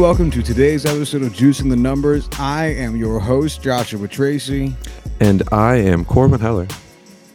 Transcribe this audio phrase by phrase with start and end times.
[0.00, 2.26] welcome to today's episode of Juicing the Numbers.
[2.38, 4.74] I am your host, Joshua Tracy.
[5.20, 6.66] And I am Corbin Heller.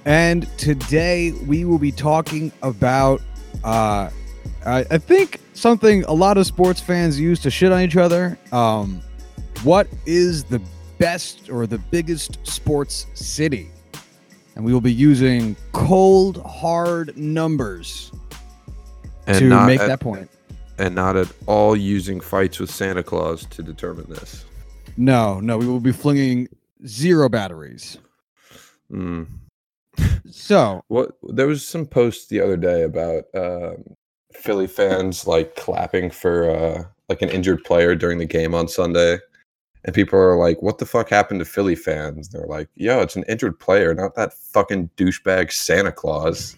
[0.05, 3.21] And today we will be talking about,
[3.63, 4.09] uh,
[4.65, 8.35] I, I think, something a lot of sports fans use to shit on each other.
[8.51, 8.99] Um,
[9.61, 10.59] what is the
[10.97, 13.69] best or the biggest sports city?
[14.55, 18.11] And we will be using cold, hard numbers
[19.27, 20.31] And to not make at, that point.
[20.77, 24.45] And not at all using fights with Santa Claus to determine this.
[24.97, 26.47] No, no, we will be flinging
[26.85, 27.97] zero batteries.
[28.91, 29.27] Mm.
[30.29, 33.83] So, What there was some posts the other day about um,
[34.33, 39.19] Philly fans like clapping for uh, like an injured player during the game on Sunday,
[39.83, 43.15] and people are like, "What the fuck happened to Philly fans?" They're like, "Yo, it's
[43.15, 46.55] an injured player, not that fucking douchebag Santa Claus."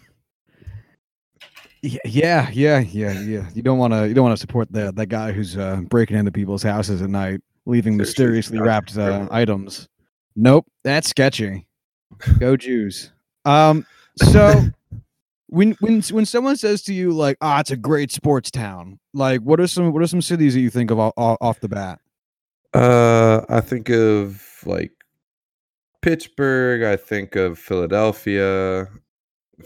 [1.81, 3.49] Yeah, yeah, yeah, yeah.
[3.53, 6.17] You don't want to, you don't want to support that that guy who's uh, breaking
[6.17, 9.87] into people's houses at night, leaving Seriously, mysteriously wrapped uh, items.
[10.35, 11.67] Nope, that's sketchy.
[12.39, 13.11] Go Jews.
[13.45, 13.85] Um,
[14.17, 14.65] so
[15.47, 19.41] when when when someone says to you like, "Ah, it's a great sports town," like,
[19.41, 21.99] what are some what are some cities that you think of off, off the bat?
[22.73, 24.91] Uh, I think of like
[26.01, 26.83] Pittsburgh.
[26.83, 28.87] I think of Philadelphia.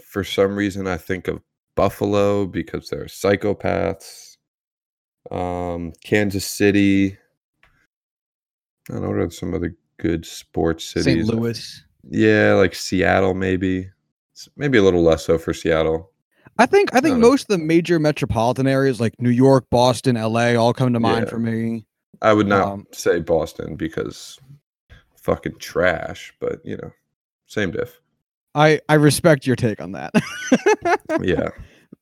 [0.02, 1.40] For some reason, I think of
[1.74, 4.36] Buffalo because they're psychopaths.
[5.30, 7.16] Um, Kansas City.
[8.90, 11.26] I don't know what some other good sports cities.
[11.26, 11.26] St.
[11.26, 11.84] Louis.
[12.10, 13.88] Yeah, like Seattle, maybe.
[14.34, 16.10] S- Maybe a little less so for Seattle.
[16.58, 17.28] I think I think know.
[17.30, 21.24] most of the major metropolitan areas like New York, Boston, LA all come to mind
[21.26, 21.30] Yeah.
[21.30, 21.86] for me.
[22.20, 24.38] I would not Um, say Boston because
[25.16, 26.90] fucking trash, but you know,
[27.46, 28.00] same diff.
[28.54, 30.12] I I respect your take on that.
[31.22, 31.50] Yeah.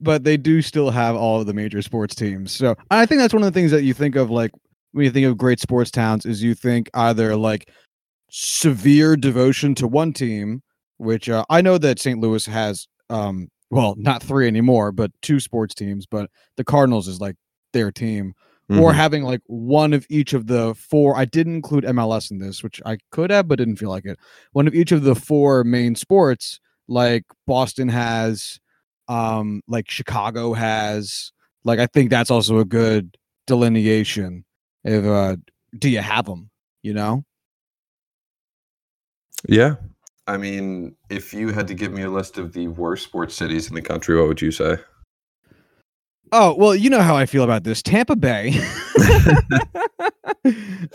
[0.01, 2.53] but they do still have all of the major sports teams.
[2.53, 4.51] So I think that's one of the things that you think of like
[4.93, 7.69] when you think of great sports towns is you think either like
[8.31, 10.63] severe devotion to one team,
[10.99, 12.21] which uh, I know that St.
[12.21, 17.21] Louis has um well, not three anymore, but two sports teams, but the Cardinals is
[17.21, 17.37] like
[17.73, 18.33] their team
[18.71, 18.95] or Mhm.
[18.95, 21.17] having like one of each of the four.
[21.17, 24.19] I didn't include MLS in this, which I could have, but didn't feel like it.
[24.53, 28.61] One of each of the four main sports, like Boston has,
[29.09, 31.33] um, like Chicago has.
[31.65, 33.17] Like I think that's also a good
[33.47, 34.45] delineation.
[34.85, 35.37] If uh,
[35.79, 36.51] do you have them?
[36.83, 37.25] You know,
[39.49, 39.77] Yeah.
[40.27, 43.69] I mean, if you had to give me a list of the worst sports cities
[43.69, 44.77] in the country, what would you say?
[46.33, 47.83] Oh, well, you know how I feel about this.
[47.83, 48.51] Tampa Bay.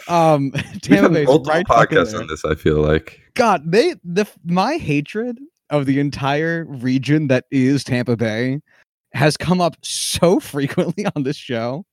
[0.08, 0.52] um
[0.82, 3.22] Tampa Bay's multiple right podcasts on this, I feel like.
[3.34, 8.62] God, they the my hatred of the entire region that is Tampa Bay
[9.14, 11.86] has come up so frequently on this show.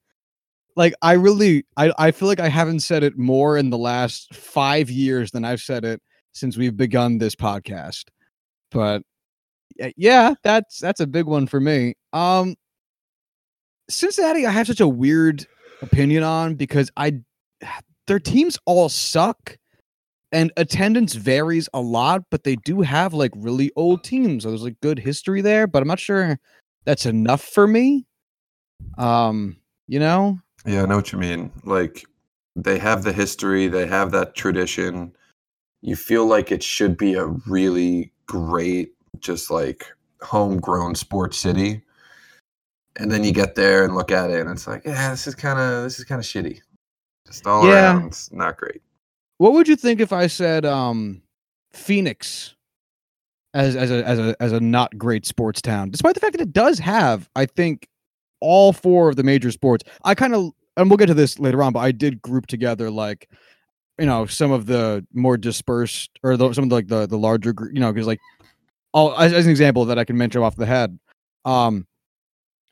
[0.76, 4.34] Like I really I, I feel like I haven't said it more in the last
[4.34, 6.00] five years than I've said it
[6.32, 8.04] since we've begun this podcast.
[8.70, 9.03] But
[9.97, 11.94] yeah, that's that's a big one for me.
[12.12, 12.54] Um
[13.88, 15.47] Cincinnati I have such a weird
[15.82, 17.20] opinion on because I
[18.06, 19.59] their teams all suck
[20.32, 24.42] and attendance varies a lot, but they do have like really old teams.
[24.42, 26.38] So there's like good history there, but I'm not sure
[26.84, 28.06] that's enough for me.
[28.98, 29.56] Um,
[29.87, 31.53] you know, Yeah, I know what you mean.
[31.65, 32.04] Like,
[32.56, 35.12] they have the history, they have that tradition.
[35.81, 39.87] You feel like it should be a really great, just like
[40.21, 41.82] homegrown sports city.
[42.97, 45.34] And then you get there and look at it, and it's like, yeah, this is
[45.34, 46.60] kind of this is kind of shitty.
[47.26, 47.94] Just all Yeah.
[47.94, 48.83] around, it's not great.
[49.39, 51.22] what would you think if I said um
[51.72, 52.54] Phoenix
[53.54, 56.41] as as a as a as a not great sports town, despite the fact that
[56.42, 57.89] it does have, I think,
[58.41, 59.84] all four of the major sports.
[60.04, 62.91] I kind of and we'll get to this later on, but I did group together
[62.91, 63.28] like
[63.98, 67.18] you know some of the more dispersed or the, some of the, like the the
[67.18, 68.21] larger you know, because like
[68.94, 70.98] oh as, as an example that I can mention off the head,
[71.44, 71.86] um,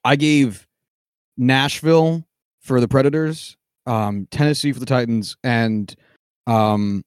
[0.04, 0.66] I gave
[1.36, 2.24] Nashville
[2.60, 3.56] for the Predators,
[3.86, 5.94] um, Tennessee for the Titans, and
[6.46, 7.04] um,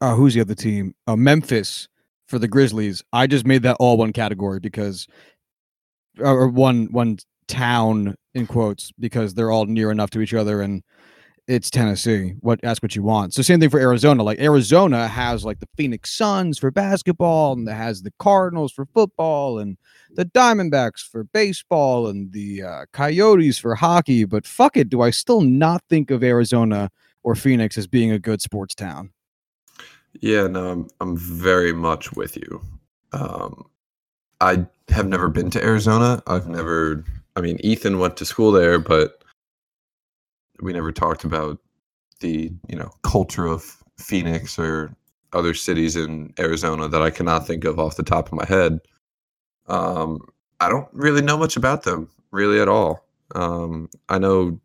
[0.00, 0.94] uh, who's the other team?
[1.06, 1.88] Uh, Memphis
[2.28, 3.02] for the Grizzlies.
[3.12, 5.06] I just made that all one category because,
[6.18, 7.18] or one one
[7.48, 10.82] town in quotes because they're all near enough to each other and
[11.50, 12.34] it's Tennessee.
[12.40, 13.34] What ask what you want.
[13.34, 14.22] So same thing for Arizona.
[14.22, 19.58] Like Arizona has like the Phoenix Suns for basketball, and has the Cardinals for football,
[19.58, 19.76] and
[20.14, 24.24] the Diamondbacks for baseball, and the uh, Coyotes for hockey.
[24.24, 26.88] But fuck it, do I still not think of Arizona
[27.24, 29.10] or Phoenix as being a good sports town?
[30.20, 32.62] Yeah, no, I'm I'm very much with you.
[33.12, 33.66] Um,
[34.40, 36.22] I have never been to Arizona.
[36.28, 37.04] I've never.
[37.34, 39.20] I mean, Ethan went to school there, but
[40.62, 41.58] we never talked about
[42.20, 44.94] the you know culture of Phoenix or
[45.32, 48.80] other cities in Arizona that I cannot think of off the top of my head.
[49.68, 50.20] Um,
[50.58, 53.06] I don't really know much about them, really at all.
[53.34, 54.60] Um, I know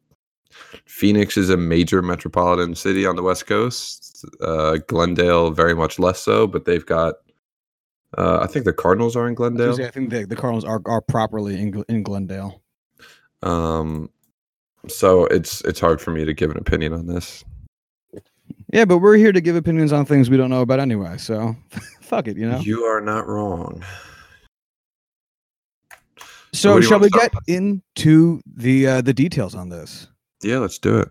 [0.85, 4.25] Phoenix is a major metropolitan city on the West Coast.
[4.41, 7.15] Uh, Glendale, very much less so, but they've got.
[8.17, 9.75] Uh, I think the Cardinals are in I, Glendale.
[9.75, 12.61] say, I think the, the Cardinals are, are properly in, in Glendale.
[13.43, 14.09] Um,
[14.87, 17.43] so it's it's hard for me to give an opinion on this.
[18.73, 21.17] Yeah, but we're here to give opinions on things we don't know about anyway.
[21.17, 21.55] So
[22.01, 22.59] fuck it, you know.
[22.59, 23.83] You are not wrong.
[26.53, 30.07] So you shall we get into the uh, the details on this?
[30.41, 31.09] Yeah, let's do it.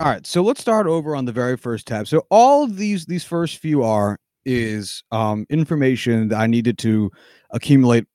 [0.00, 2.06] All right, so let's start over on the very first tab.
[2.06, 7.10] So all of these these first few are is um, information that I needed to
[7.50, 8.06] accumulate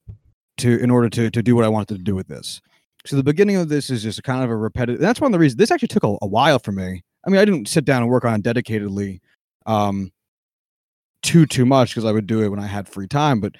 [0.57, 2.61] to in order to to do what I wanted to do with this.
[3.05, 4.99] So the beginning of this is just kind of a repetitive.
[4.99, 7.03] That's one of the reasons this actually took a, a while for me.
[7.25, 9.19] I mean, I didn't sit down and work on it dedicatedly
[9.65, 10.11] um,
[11.21, 13.39] too too much because I would do it when I had free time.
[13.39, 13.53] But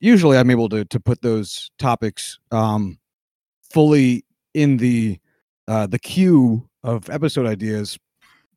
[0.00, 2.98] usually, I'm able to to put those topics um,
[3.70, 4.24] fully
[4.54, 5.18] in the
[5.66, 7.98] uh, the queue of episode ideas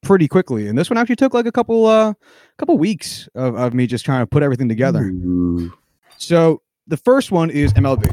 [0.04, 0.68] pretty quickly.
[0.68, 2.14] And this one actually took like a couple uh
[2.58, 5.06] couple weeks of, of me just trying to put everything together.
[5.06, 5.74] Ooh.
[6.18, 8.08] So the first one is MLB.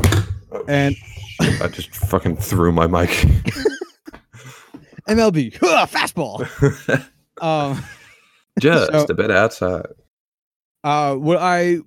[0.69, 0.97] And-
[1.41, 3.11] I just fucking threw my mic.
[5.09, 6.47] MLB fastball.
[7.41, 7.83] Um
[8.61, 9.87] just So- a bit outside.
[10.85, 11.79] uh what I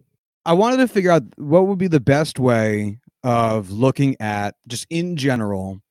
[0.45, 4.85] I wanted to figure out what would be the best way of looking at just
[4.89, 5.81] in general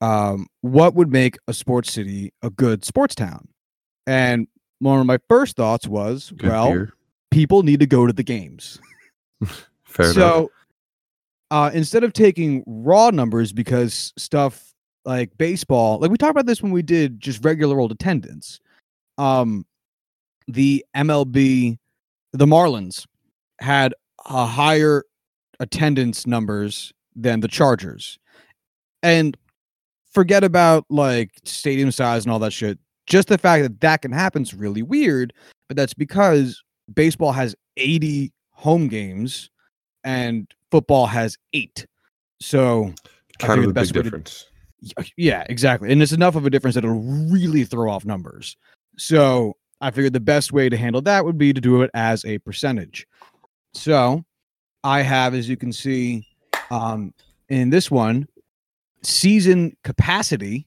[0.00, 3.46] um what would make a sports city a good sports town.
[4.06, 4.48] And
[4.80, 6.92] one of my first thoughts was, Good well, beer.
[7.30, 8.80] people need to go to the games.
[9.84, 10.46] Fair enough.
[11.50, 14.72] Uh, instead of taking raw numbers because stuff
[15.04, 18.60] like baseball like we talked about this when we did just regular old attendance
[19.16, 19.64] um
[20.46, 21.78] the mlb
[22.32, 23.06] the marlins
[23.60, 23.94] had
[24.26, 25.04] a higher
[25.58, 28.18] attendance numbers than the chargers.
[29.02, 29.36] And
[30.12, 32.78] forget about like stadium size and all that shit.
[33.06, 35.32] Just the fact that that can happen is really weird
[35.68, 36.60] but that's because
[36.94, 39.50] baseball has 80 home games
[40.02, 41.86] and football has eight.
[42.40, 42.92] So
[43.38, 44.46] kind of the a best big to- difference.
[44.96, 45.90] y- yeah, exactly.
[45.92, 48.56] And it's enough of a difference that it'll really throw off numbers.
[48.98, 52.24] So I figured the best way to handle that would be to do it as
[52.24, 53.06] a percentage.
[53.74, 54.24] So
[54.84, 56.26] I have, as you can see,
[56.70, 57.12] um,
[57.48, 58.26] in this one,
[59.02, 60.66] season capacity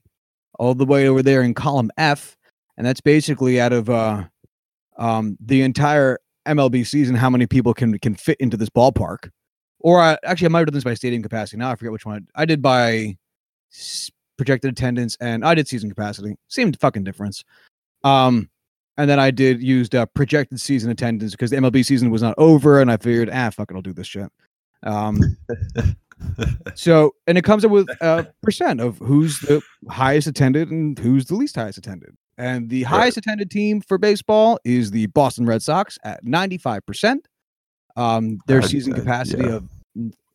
[0.60, 2.36] all the way over there in column F.
[2.78, 4.24] And that's basically out of uh,
[4.98, 9.30] um, the entire MLB season, how many people can can fit into this ballpark.
[9.84, 11.58] Or I, actually, I might have done this by stadium capacity.
[11.58, 12.28] Now I forget which one.
[12.36, 13.18] I did by
[14.38, 16.36] projected attendance and I did season capacity.
[16.48, 17.44] Same fucking difference.
[18.04, 18.50] Um,
[18.98, 22.36] and then I did used uh, projected season attendance because the MLB season was not
[22.38, 24.32] over, and I figured, ah, fuck it, I'll do this shit.
[24.84, 25.20] Um,
[26.76, 31.26] so, and it comes up with a percent of who's the highest attended and who's
[31.26, 32.16] the least highest attended.
[32.38, 37.20] And the highest attended team for baseball is the Boston Red Sox at 95%.
[37.96, 39.56] Um, their season uh, capacity yeah.
[39.56, 39.70] of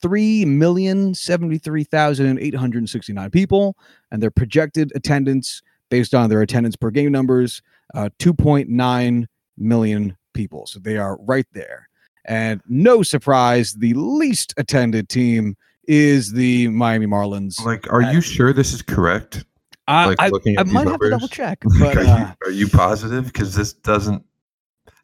[0.01, 3.77] three million seventy-three thousand eight hundred sixty-nine people,
[4.11, 7.63] and their projected attendance based on their attendance per game numbers,
[7.95, 10.67] uh, 2.9 million people.
[10.67, 11.89] So they are right there.
[12.25, 17.65] And no surprise, the least attended team is the Miami Marlins.
[17.65, 19.45] like, are you sure this is correct?
[19.87, 22.69] I, like, I, I might have to double check, but are, uh, you, are you
[22.69, 23.25] positive?
[23.25, 24.23] Because this doesn't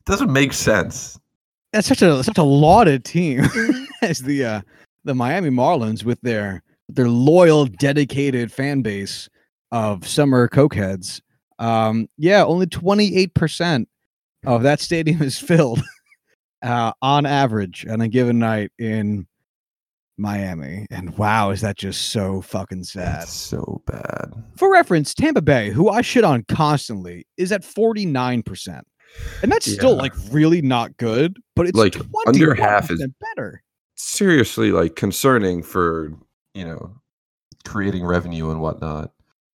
[0.04, 1.18] doesn't make sense.
[1.74, 3.40] That's such a such a lauded team
[4.02, 4.60] as the uh,
[5.02, 9.28] the Miami Marlins with their their loyal, dedicated fan base
[9.72, 11.20] of summer cokeheads.
[11.58, 13.88] Um, yeah, only twenty eight percent
[14.46, 15.82] of that stadium is filled
[16.62, 19.26] uh, on average on a given night in
[20.16, 20.86] Miami.
[20.92, 23.22] And wow, is that just so fucking sad?
[23.22, 24.32] That's so bad.
[24.56, 28.82] For reference, Tampa Bay, who I shit on constantly, is at 49%.
[29.42, 33.62] And that's still like really not good, but it's Like, under half is- 21% better.
[33.96, 36.12] Seriously, like concerning for
[36.54, 36.94] you know
[37.64, 39.12] creating revenue and whatnot.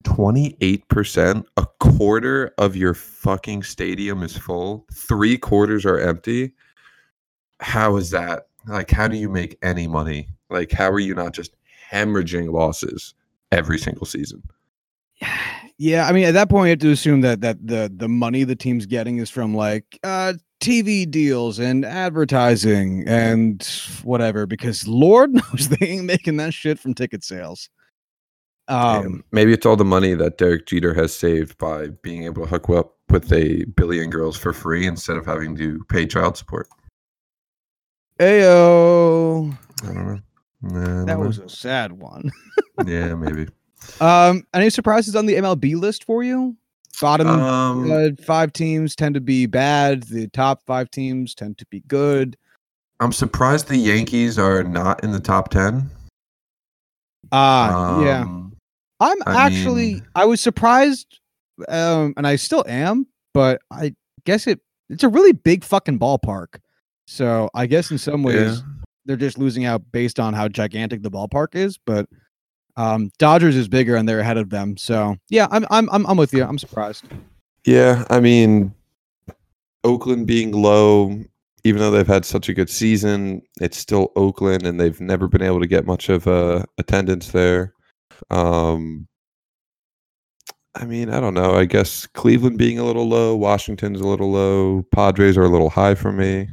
[0.04, 4.86] Twenty eight percent, a quarter of your fucking stadium is full.
[4.94, 6.54] Three quarters are empty.
[7.60, 8.48] How is that?
[8.68, 10.28] Like, how do you make any money?
[10.50, 11.56] Like, how are you not just
[11.92, 13.14] hemorrhaging losses
[13.52, 14.44] every single season?
[15.78, 18.44] Yeah, I mean at that point you have to assume that that the the money
[18.44, 23.62] the team's getting is from like uh TV deals and advertising and
[24.04, 27.70] whatever because lord knows they ain't making that shit from ticket sales.
[28.68, 29.24] Um, Damn.
[29.32, 32.68] maybe it's all the money that Derek Jeter has saved by being able to hook
[32.70, 36.68] up with a billion girls for free instead of having to pay child support.
[38.20, 39.56] Ayo.
[39.84, 40.20] I don't know.
[40.64, 41.28] I don't That know.
[41.28, 42.32] was a sad one.
[42.88, 43.48] yeah, maybe.
[44.02, 46.56] Um, any surprises on the MLB list for you?
[47.02, 50.04] Bottom Um, uh, five teams tend to be bad.
[50.04, 52.38] The top five teams tend to be good.
[53.02, 55.90] I'm surprised the Yankees are not in the top ten.
[57.32, 58.22] Ah, yeah.
[58.22, 58.56] Um,
[59.00, 61.20] I'm I actually mean- I was surprised,
[61.68, 63.94] um, and I still am, but I
[64.26, 66.60] guess it it's a really big fucking ballpark.
[67.08, 68.62] So I guess in some ways Yeah.
[69.06, 71.78] they're just losing out based on how gigantic the ballpark is.
[71.78, 72.08] But
[72.78, 74.78] um, Dodgers is bigger and they're ahead of them.
[74.78, 76.44] So yeah, I'm I'm I'm, I'm with you.
[76.44, 77.06] I'm surprised.
[77.66, 78.74] Yeah, I mean,
[79.84, 81.20] Oakland being low,
[81.64, 85.42] even though they've had such a good season, it's still Oakland, and they've never been
[85.42, 87.74] able to get much of uh, attendance there.
[88.30, 89.08] Um,
[90.76, 91.56] I mean, I don't know.
[91.56, 95.70] I guess Cleveland being a little low, Washington's a little low, Padres are a little
[95.70, 96.50] high for me.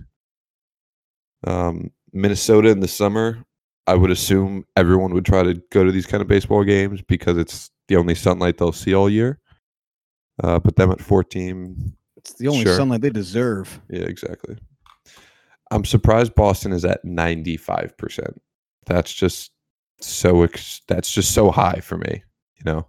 [1.44, 3.44] Um, Minnesota in the summer,
[3.86, 7.36] I would assume everyone would try to go to these kind of baseball games because
[7.36, 9.38] it's the only sunlight they'll see all year.
[10.42, 11.92] Uh, put them at 14.
[12.16, 12.76] It's the only Sure.
[12.76, 13.80] sunlight they deserve.
[13.90, 14.56] Yeah, exactly.
[15.70, 18.38] I'm surprised Boston is at 95%.
[18.86, 19.50] That's just
[20.00, 22.22] so ex- that's just so high for me,
[22.56, 22.86] you know.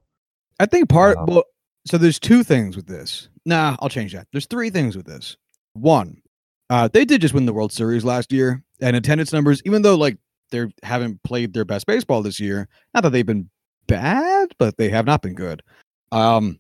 [0.60, 1.44] I think part Um, well,
[1.88, 3.30] so there's two things with this.
[3.46, 4.28] Nah, I'll change that.
[4.32, 5.38] There's three things with this.
[5.74, 6.22] One,
[6.70, 9.96] uh, they did just win the World Series last year, and attendance numbers, even though
[9.96, 10.18] like
[10.54, 13.50] they haven't played their best baseball this year, not that they've been
[13.88, 15.62] bad, but they have not been good.
[16.12, 16.60] Um,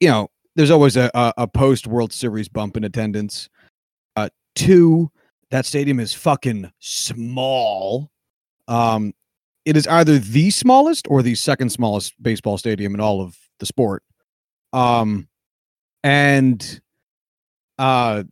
[0.00, 3.50] you know, there's always a a, a post World Series bump in attendance.
[4.16, 5.10] Uh, two,
[5.50, 8.10] that stadium is fucking small.
[8.68, 9.12] Um,
[9.64, 13.66] it is either the smallest or the second smallest baseball stadium in all of the
[13.66, 14.02] sport.
[14.72, 15.28] Um,
[16.02, 16.80] and
[17.78, 18.24] uh,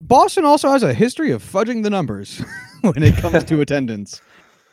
[0.00, 2.42] Boston also has a history of fudging the numbers
[2.94, 4.20] when it comes to attendance.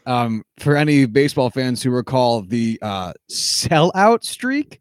[0.06, 4.80] Um, for any baseball fans who recall the uh, sellout streak,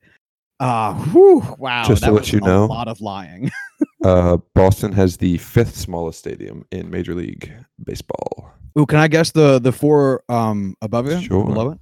[0.60, 2.66] uh, whew, wow, Just to let you a know.
[2.66, 3.50] lot of lying.
[4.04, 7.52] Uh, Boston has the fifth smallest stadium in Major League
[7.84, 8.52] Baseball.
[8.78, 11.20] Ooh, can I guess the the four um above it?
[11.22, 11.44] Sure.
[11.44, 11.78] Below it?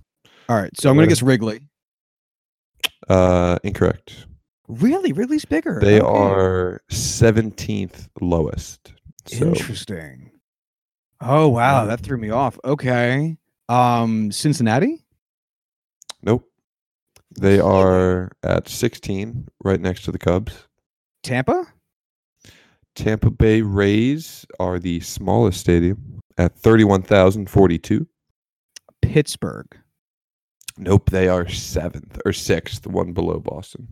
[0.48, 1.60] All right, so I'm gonna guess Wrigley.
[3.08, 4.26] Uh, incorrect.
[4.68, 5.78] Really, Wrigley's bigger.
[5.80, 6.06] They Okay.
[6.06, 8.92] are 17th lowest.
[9.26, 10.30] So Interesting.
[11.20, 11.86] Oh wow, Yeah.
[11.88, 12.58] that threw me off.
[12.64, 13.36] Okay.
[13.68, 15.04] Um Cincinnati?
[16.22, 16.48] nope.
[17.38, 20.66] They are at 16, right next to the Cubs.
[21.22, 21.66] Tampa?
[22.94, 28.06] Tampa Bay Rays are the smallest stadium at 31,042.
[29.02, 29.66] Pittsburgh.
[30.78, 33.86] Nope, they are seventh or sixth, one below Boston.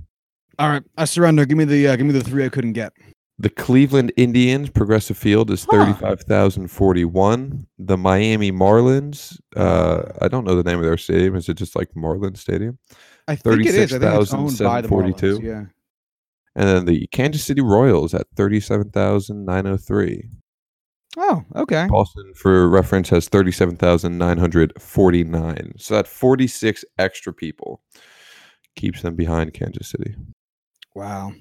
[0.59, 1.45] All right, I surrender.
[1.45, 2.93] Give me the uh, give me the three I couldn't get.
[3.39, 5.73] The Cleveland Indians Progressive Field is Huh.
[5.87, 7.67] 35,041.
[7.79, 11.35] The Miami Marlins, uh, I don't know the name of their stadium.
[11.35, 12.79] Is it just like Marlins Stadium?
[13.27, 13.93] I think it is.
[13.93, 15.39] I think it's owned by the 36,742.
[15.39, 15.43] Marlins.
[15.43, 15.65] Yeah.
[16.57, 20.29] And then the Kansas City Royals at 37,903.
[21.17, 21.89] Oh, okay.
[21.89, 25.73] Boston, for reference, has 37,949.
[25.79, 27.81] So that 46 extra people
[28.77, 30.15] keeps them behind Kansas City.
[30.95, 31.33] Wow.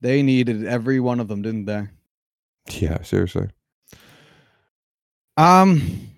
[0.00, 1.88] They needed every one of them, didn't they?
[2.70, 3.48] Yeah, seriously.
[5.36, 6.08] Um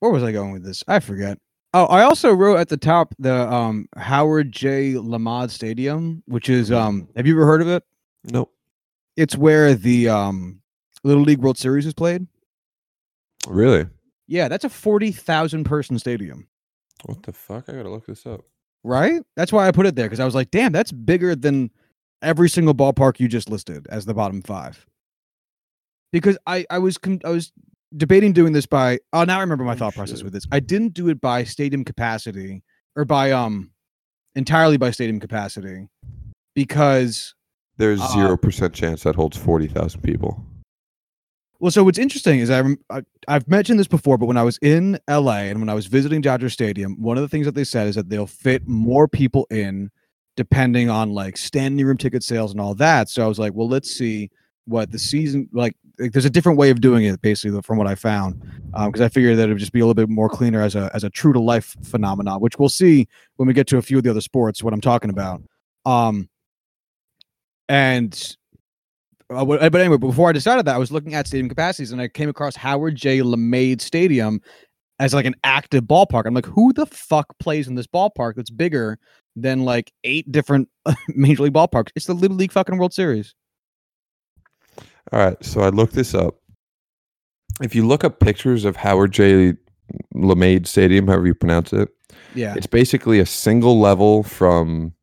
[0.00, 0.84] where was I going with this?
[0.86, 1.38] I forget.
[1.72, 4.94] Oh, I also wrote at the top the um Howard J.
[4.94, 7.82] Lamade Stadium, which is um have you ever heard of it?
[8.24, 8.52] Nope.
[9.16, 10.60] It's where the um
[11.04, 12.26] Little League World Series is played.
[13.46, 13.86] Really?
[14.26, 16.48] Yeah, that's a 40,000 person stadium,
[17.04, 17.68] What the fuck?
[17.68, 18.40] I gotta look this up.
[18.82, 19.22] right?
[19.36, 21.70] That's why I put it there because I was like, damn, that's bigger than
[22.22, 24.86] every single ballpark you just listed as the bottom 5.
[26.12, 27.52] Because I I was con- I was
[27.96, 30.24] debating doing this by oh now I remember my Oh, thought process shit.
[30.24, 30.46] with this.
[30.52, 32.62] I didn't do it by stadium capacity
[32.96, 33.70] or by um
[34.36, 35.88] entirely by stadium capacity
[36.54, 37.34] because
[37.76, 40.44] There's Uh, zero percent chance that holds forty thousand people.
[41.60, 44.42] Well, so what's interesting is I, rem- I I've mentioned this before, but when I
[44.42, 47.54] was in LA and when I was visiting Dodger Stadium, one of the things that
[47.54, 49.90] they said is that they'll fit more people in
[50.36, 53.08] depending on like standing room ticket sales and all that.
[53.08, 54.30] So I was like, well, let's see
[54.66, 55.76] what the season like.
[55.98, 58.40] like, there's a different way of doing it, basically, from what I found,
[58.86, 60.90] because I figured that it would just be a little bit more cleaner as a
[60.94, 63.98] as a true to life phenomenon, which we'll see when we get to a few
[63.98, 64.62] of the other sports.
[64.62, 65.42] What I'm talking about.
[65.86, 66.28] Um,
[67.68, 68.36] and
[69.30, 72.08] uh, but anyway, before I decided that, I was looking at stadium capacities and I
[72.08, 73.20] came across Howard J.
[73.20, 74.40] Lamade Stadium
[74.98, 76.26] as like an active ballpark.
[76.26, 78.98] I'm like, who the fuck plays in this ballpark that's bigger
[79.36, 80.68] than like eight different
[81.08, 81.90] major league ballparks?
[81.96, 83.34] It's the Little League fucking World Series.
[85.12, 86.36] All right, so I looked this up.
[87.62, 89.54] If you look up pictures of Howard J.
[90.14, 91.88] Lamade Stadium, however you pronounce it,
[92.34, 92.54] Yeah.
[92.56, 94.94] it's basically a single level from,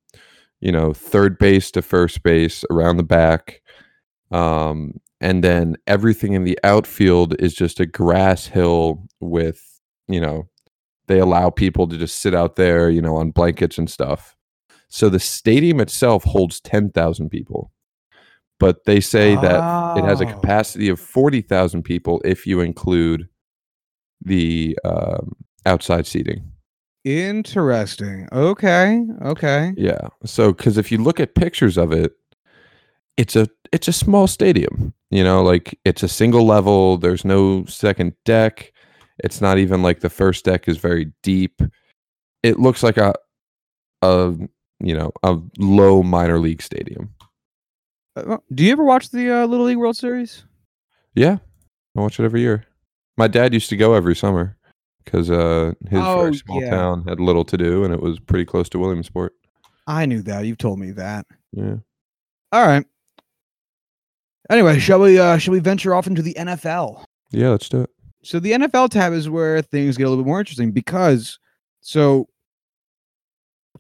[0.59, 3.61] you know, third base to first base around the back.
[4.31, 10.50] Um, and then everything in the outfield is just a grass hill with, you know,
[11.12, 14.36] they allow people to just sit out there, you know, on blankets and stuff.
[14.89, 17.72] So the stadium itself holds 10,000 people.
[18.60, 20.34] But they say that it has a Oh.
[20.34, 23.27] capacity of 40,000 people if you include
[24.24, 26.44] the um, outside seating.
[27.03, 28.27] Interesting.
[28.32, 29.03] Okay.
[29.24, 29.74] Okay.
[29.75, 30.10] Yeah.
[30.25, 32.13] So cuz if you look at pictures of it,
[33.18, 34.94] it's a it's a small stadium.
[35.10, 38.72] You know, like it's a single level, there's no second deck.
[39.20, 41.62] It's not even like the first deck is very deep.
[42.44, 43.13] It looks like a
[44.01, 44.34] a
[44.84, 47.13] you know, a low minor league stadium.
[48.15, 50.44] Uh, do you ever watch the uh, Little League World Series?
[51.13, 51.38] Yeah.
[51.96, 52.65] I watch it every year.
[53.18, 54.58] My dad used to go every summer
[55.06, 56.70] cuz uh his Oh, very small yeah.
[56.72, 59.34] town had little to do and it was pretty close to Williamsport.
[59.88, 60.46] I knew that.
[60.46, 61.25] You've told me that.
[61.51, 61.75] Yeah.
[62.51, 62.86] All right.
[64.50, 67.03] Anyway, shall we uh shall we venture off into the NFL?
[67.32, 67.89] Yeah, let's do it.
[68.24, 71.40] So the NFL tab is where things get a little bit more interesting because
[71.82, 72.28] so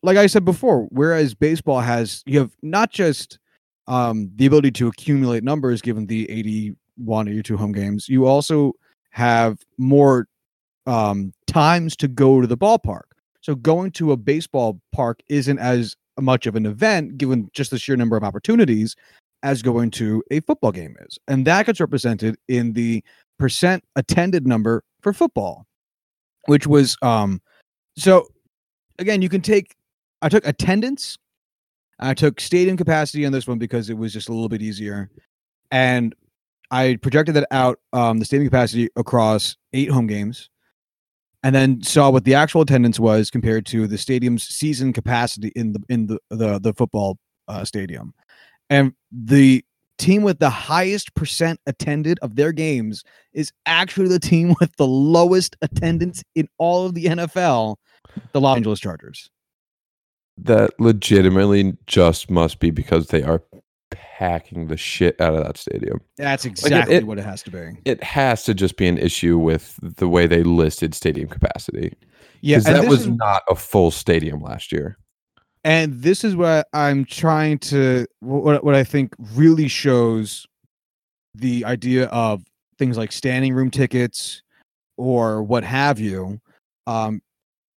[0.03, 3.39] like I said before, whereas baseball has you have not just
[3.87, 8.73] um the ability to accumulate numbers given the 81 82 home games, you also
[9.11, 10.27] have more
[10.87, 13.03] um times to go to the ballpark.
[13.41, 17.79] So going to a baseball park isn't as much of an event given just the
[17.79, 18.95] sheer number of opportunities
[19.43, 21.17] as going to a football game is.
[21.27, 23.03] And that gets represented in the
[23.41, 25.65] percent attended number for football,
[26.45, 27.41] which was um
[27.97, 28.27] so
[28.99, 29.75] again, you can take
[30.21, 31.17] I took attendance,
[31.99, 35.09] I took stadium capacity on this one because it was just a little bit easier.
[35.71, 36.13] And
[36.69, 40.51] I projected that out um the stadium capacity across eight home games
[41.41, 45.73] and then saw what the actual attendance was compared to the stadium's season capacity in
[45.73, 48.13] the in the the, the football uh, stadium
[48.69, 49.65] and the
[50.01, 54.87] team with the highest percent attended of their games is actually the team with the
[54.87, 57.75] lowest attendance in all of the NFL,
[58.33, 59.29] the Los Angeles Chargers.
[60.37, 63.43] That legitimately just must be because they are
[63.91, 65.99] packing the shit out of that stadium.
[66.17, 67.77] That's it- exactly it- what it has to be.
[67.85, 71.93] It has to just be an issue with the way they listed stadium capacity.
[72.41, 74.97] Yeah, that was is- not a full stadium last year
[75.63, 80.45] and this is what i'm trying to what, what i think really shows
[81.35, 82.43] the idea of
[82.77, 84.41] things like standing room tickets
[84.97, 86.39] or what have you
[86.87, 87.21] um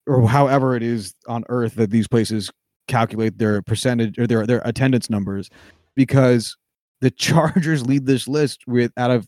[0.07, 2.51] or however it is on earth that these places
[2.87, 5.49] calculate their percentage or their their attendance numbers
[5.95, 6.55] because
[7.01, 9.27] the chargers lead this list with out of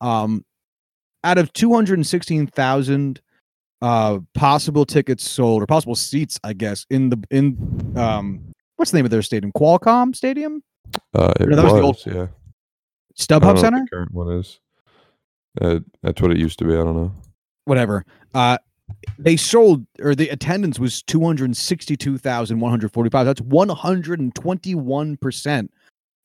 [0.00, 0.44] um
[1.24, 3.20] out of 216,000
[3.82, 7.56] uh possible tickets sold or possible seats i guess in the in
[7.96, 8.40] um
[8.76, 10.62] what's the name of their stadium qualcomm stadium
[11.14, 12.26] Uh, it No, that was the old- yeah.
[13.18, 14.58] Stubhub what center current one is.
[15.60, 16.72] Uh, that's what it used to be.
[16.72, 17.12] I don't know.
[17.66, 18.56] whatever uh
[19.18, 25.68] they sold or the attendance was 262145 that's 121%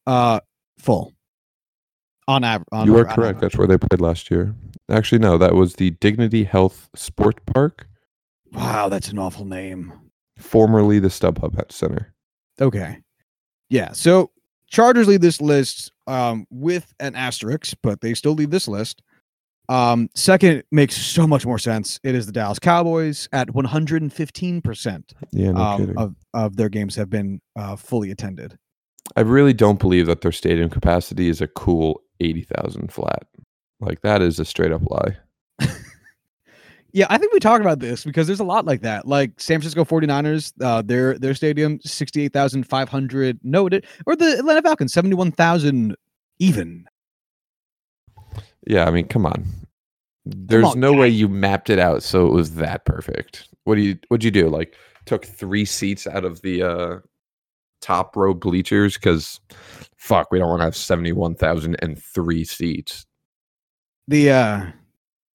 [0.06, 0.40] uh
[0.80, 1.14] full
[2.28, 3.18] on average you are correct.
[3.20, 3.40] average.
[3.40, 4.54] That's where they played last year.
[4.90, 7.88] Actually, no, that was the Dignity Health Sport Park,
[8.54, 9.92] wow that's an awful name
[10.38, 12.14] formerly the StubHub Center.
[12.62, 13.00] Okay.
[13.70, 13.92] Yeah.
[13.92, 14.32] So
[14.68, 19.02] Chargers lead this list um, with an asterisk, but they still lead this list.
[19.70, 22.00] Um, second makes so much more sense.
[22.04, 25.98] It is the Dallas Cowboys at 115% Yeah, no um, kidding.
[25.98, 28.58] of, of their games have been uh, fully attended.
[29.16, 33.24] I really don't believe that their stadium capacity is a cool 80,000 flat.
[33.80, 35.18] Like that is a straight up lie.
[36.94, 39.08] Yeah, I think we talked about this because there's a lot like that.
[39.08, 45.96] Like San Francisco 49ers, uh, their their stadium 68,500 noted or the Atlanta Falcons 71,000
[46.40, 46.86] even.
[48.66, 49.46] Yeah, I mean, come on.
[50.26, 51.00] There's on, no guy.
[51.02, 53.50] way you mapped it out so it was that perfect.
[53.66, 54.50] What do you what'd you do?
[54.50, 56.98] Like took three seats out of the uh
[57.82, 59.40] top row bleachers because
[59.98, 63.06] fuck, we don't want to have 71,003 seats.
[64.08, 64.66] The uh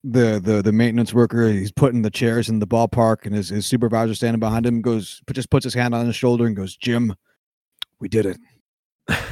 [0.03, 3.65] the the the maintenance worker he's putting the chairs in the ballpark and his, his
[3.65, 7.15] supervisor standing behind him goes just puts his hand on his shoulder and goes jim
[7.99, 8.37] we did it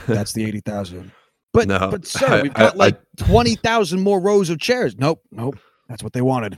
[0.08, 1.12] that's the 80000
[1.54, 5.22] but No, but sir I- we've got I- like 20000 more rows of chairs nope
[5.32, 5.58] nope
[5.90, 6.58] that's what they wanted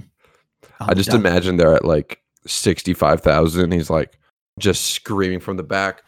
[0.80, 1.20] Oh, I just done.
[1.20, 3.72] imagine they're at like 65,000.
[3.74, 4.18] He's like
[4.60, 6.04] just screaming from the back,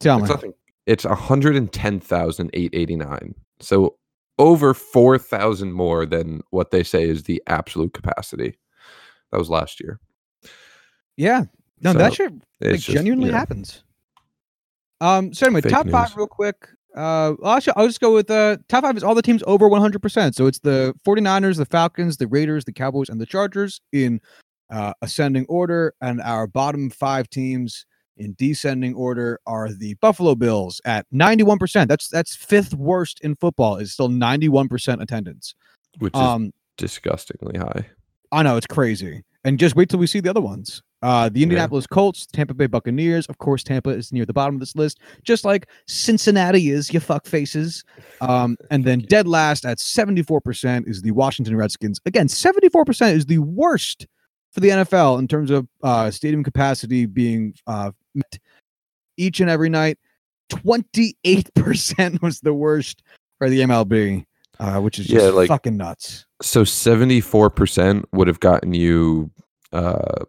[0.00, 0.34] Tell It's me.
[0.34, 0.52] nothing.
[0.86, 3.34] It's 110,889.
[3.60, 3.96] So
[4.38, 8.58] over 4,000 more than what they say is the absolute capacity.
[9.30, 10.00] That was last year.
[11.16, 11.44] Yeah.
[11.80, 13.38] No, So, that shit like just, genuinely yeah.
[13.38, 13.84] happens.
[15.02, 15.32] Um.
[15.34, 16.56] So anyway, Fake top five real quick.
[16.96, 20.34] Uh, actually, I'll just go with uh top five is all the teams over 100%.
[20.34, 24.20] So it's the 49ers, the Falcons, the Raiders, the Cowboys, and the Chargers in
[24.70, 27.86] uh, ascending order, and our bottom five teams
[28.18, 31.88] in descending order are the Buffalo Bills at 91%.
[31.88, 33.76] That's that's fifth worst in football.
[33.76, 35.54] Is still 91% attendance.
[35.98, 37.86] which is Um, disgustingly high.
[38.30, 39.22] I know it's crazy.
[39.44, 40.82] And just wait till we see the other ones.
[41.02, 43.26] Uh, the Indianapolis Colts, Tampa Bay Buccaneers.
[43.26, 47.00] Of course, Tampa is near the bottom of this list, just like Cincinnati is, you
[47.00, 47.82] fuck faces.
[48.20, 52.00] Um, and then dead last at 74% is the Washington Redskins.
[52.06, 54.06] Again, 74% is the worst
[54.52, 58.38] for the NFL in terms of uh, stadium capacity being uh, met
[59.16, 59.98] each and every night.
[60.50, 63.02] 28% was the worst
[63.38, 64.24] for the MLB,
[64.60, 66.26] uh, which is Yeah, just like- fucking nuts.
[66.42, 69.30] So 74% would have gotten you
[69.72, 70.24] uh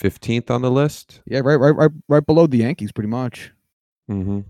[0.00, 3.52] 15th on the list, Yeah, right, right, right, right below the Yankees, pretty much.
[4.10, 4.40] mm-hmm.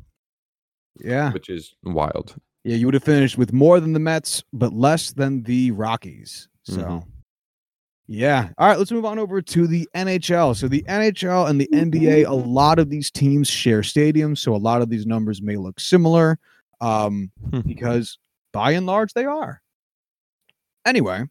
[0.98, 2.34] Yeah, which is wild.
[2.64, 6.48] yeah, you would have finished with more than the Mets, but less than the Rockies.
[6.64, 7.06] So, Mhm.
[8.08, 8.48] yeah.
[8.58, 10.54] All right, let's move on over to the NHL.
[10.54, 14.56] So, the NHL and the NBA, a lot of these teams share stadiums, so a
[14.58, 16.38] lot of these numbers may look similar,
[16.80, 17.60] um, Hmm.
[17.60, 18.18] because
[18.52, 19.60] by and large they are.
[20.86, 21.24] Anyway,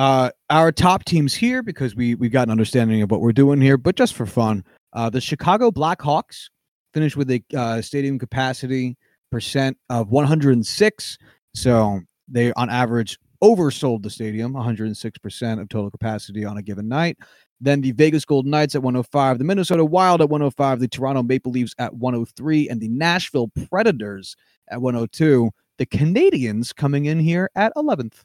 [0.00, 3.60] uh, our top teams here because we we got an understanding of what we're doing
[3.60, 6.48] here, but just for fun, uh, the Chicago Blackhawks
[6.94, 8.96] finished with a uh, stadium capacity
[9.30, 11.18] percent of 106.
[11.54, 17.18] So they, on average, oversold the stadium 106% of total capacity on a given night.
[17.60, 21.52] Then the Vegas Golden Knights at 105, the Minnesota Wild at 105, the Toronto Maple
[21.52, 24.34] Leafs at 103, and the Nashville Predators
[24.70, 25.50] at 102.
[25.76, 28.24] The Canadiens coming in here at 11th.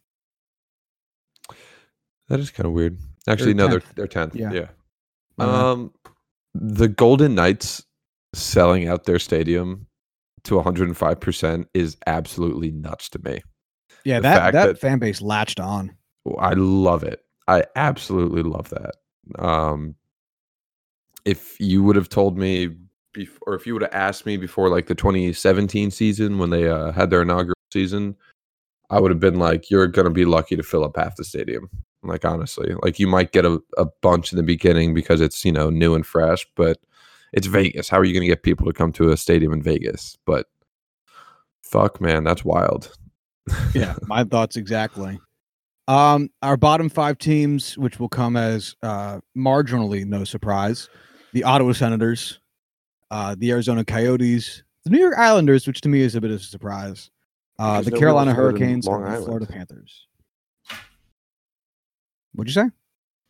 [2.30, 2.98] That is kind of weird.
[3.28, 3.96] Actually, no, they're 10th.
[3.96, 4.36] they're 10th.
[4.36, 4.52] Yeah.
[4.52, 4.68] Yeah.
[5.38, 5.92] Um
[6.54, 7.84] the Golden Knights
[8.34, 9.88] selling out their stadium
[10.46, 13.42] to 105% is absolutely nuts to me.
[14.06, 15.96] yeah, the that, that that- fan base latched on.
[16.40, 17.22] I love it.
[17.48, 18.96] I absolutely love that.
[19.38, 19.96] Um,
[21.26, 22.70] if you would have told me,
[23.16, 26.68] bef- or if you would have asked me before, like the 2017 season when they
[26.70, 28.16] uh, had their inaugural season,
[28.90, 31.70] I would have been like, "You're gonna be lucky to fill up half the stadium."
[32.08, 35.52] Like honestly, like you might get a, a bunch in the beginning because it's you
[35.52, 36.78] know new and fresh, but
[37.34, 37.90] it's Vegas.
[37.90, 40.18] How are you gonna get people to come to a stadium in Vegas?
[40.26, 40.48] But
[41.62, 42.96] fuck, man, that's wild.
[43.74, 45.20] yeah, my thoughts exactly.
[45.88, 50.90] Um, our bottom five teams, which will come as uh, marginally no surprise,
[51.34, 52.40] the Ottawa Senators,
[53.12, 56.38] uh, the Arizona Coyotes, the New York Islanders, which to me is a bit of
[56.38, 57.12] a surprise,
[57.60, 60.08] uh, the Carolina wants to live in Hurricanes, and the Florida Panthers.
[62.36, 62.70] What'd you say?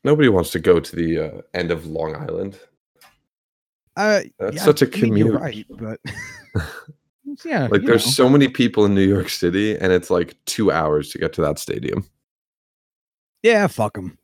[0.04, 2.60] Nobody wants to go to the uh, end of Long Island.
[3.96, 5.34] Uh, That's yeah, such a commute.
[5.34, 6.00] right, but
[7.46, 8.12] yeah, Like there's know.
[8.12, 11.42] so many people in New York City, and it's like two hours to get to
[11.42, 12.06] that stadium.
[13.42, 14.18] Yeah, fuck them.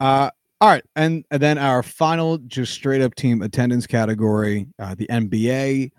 [0.00, 4.94] Uh, all right, and, and then our final, just straight up team attendance category, uh,
[4.94, 5.90] the NBA,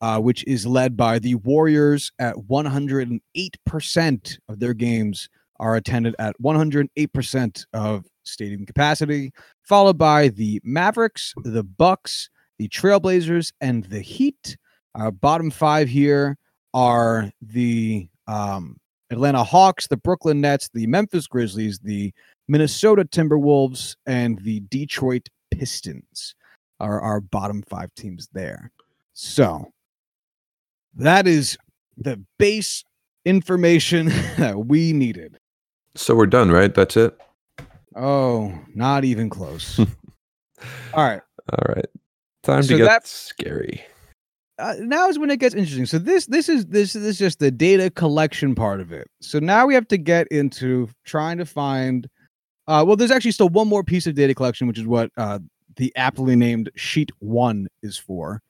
[0.00, 5.28] uh, which is led by the Warriors at 108% of their games
[5.60, 13.52] are attended at 108% of stadium capacity, followed by the Mavericks, the Bucks, the Trailblazers,
[13.60, 14.56] and the Heat.
[14.94, 16.36] Our bottom five here
[16.72, 18.76] are the um,
[19.10, 22.12] Atlanta Hawks, the Brooklyn Nets, the Memphis Grizzlies, the
[22.48, 26.34] Minnesota Timberwolves, and the Detroit Pistons
[26.80, 28.70] are our bottom five teams there.
[29.12, 29.72] So
[30.96, 31.56] that is
[31.96, 32.84] the base
[33.24, 34.06] information
[34.38, 35.38] that we needed.
[35.94, 36.74] So we're done, right?
[36.74, 37.16] That's it.
[37.96, 39.78] Oh, not even close.
[40.94, 41.20] All right.
[41.52, 41.86] All right.
[42.42, 43.82] Time So to get that- scary.
[44.58, 45.86] uh, now is when it gets interesting.
[45.86, 49.08] So this this is this, this is just the data collection part of it.
[49.20, 52.08] So now we have to get into trying to find.
[52.66, 55.38] Uh, well, there's actually still one more piece of data collection, which is what uh,
[55.76, 58.40] the aptly named sheet one is for.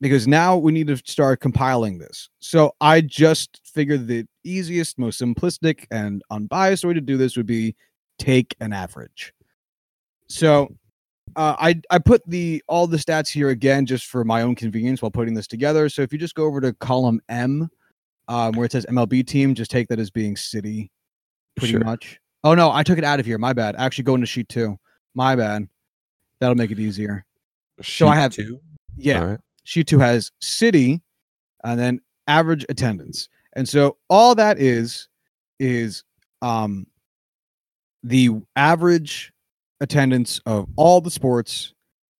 [0.00, 2.30] Because now we need to start compiling this.
[2.38, 7.46] So I just figured the easiest, most simplistic, and unbiased way to do this would
[7.46, 7.74] be
[8.18, 9.34] take an average.
[10.28, 10.74] So
[11.36, 15.02] uh, I I put the all the stats here again just for my own convenience
[15.02, 15.88] while putting this together.
[15.88, 17.68] So if you just go over to column M,
[18.28, 20.90] um, where it says MLB team, just take that as being city,
[21.56, 21.84] pretty Sure.
[21.84, 22.18] much.
[22.42, 23.36] Oh no, I took it out of here.
[23.38, 23.76] My bad.
[23.76, 24.78] Actually, go into sheet two.
[25.14, 25.68] My bad.
[26.40, 27.26] That'll make it easier.
[27.82, 28.60] So I Sheet have- two.
[28.96, 29.40] Yeah, All right.
[29.70, 31.00] Sheet two has city,
[31.62, 33.28] and then average attendance.
[33.54, 35.06] And so all that is
[35.60, 36.02] is
[36.42, 36.88] um
[38.02, 39.32] the average
[39.80, 41.72] attendance of all the sports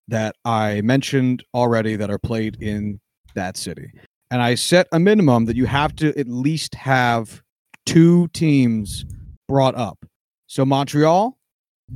[0.06, 3.00] that I mentioned already that are played in
[3.34, 3.90] that city.
[4.30, 7.42] And I set a minimum that you have to at least have
[7.84, 9.04] two teams
[9.48, 9.98] brought up.
[10.46, 11.36] So Montreal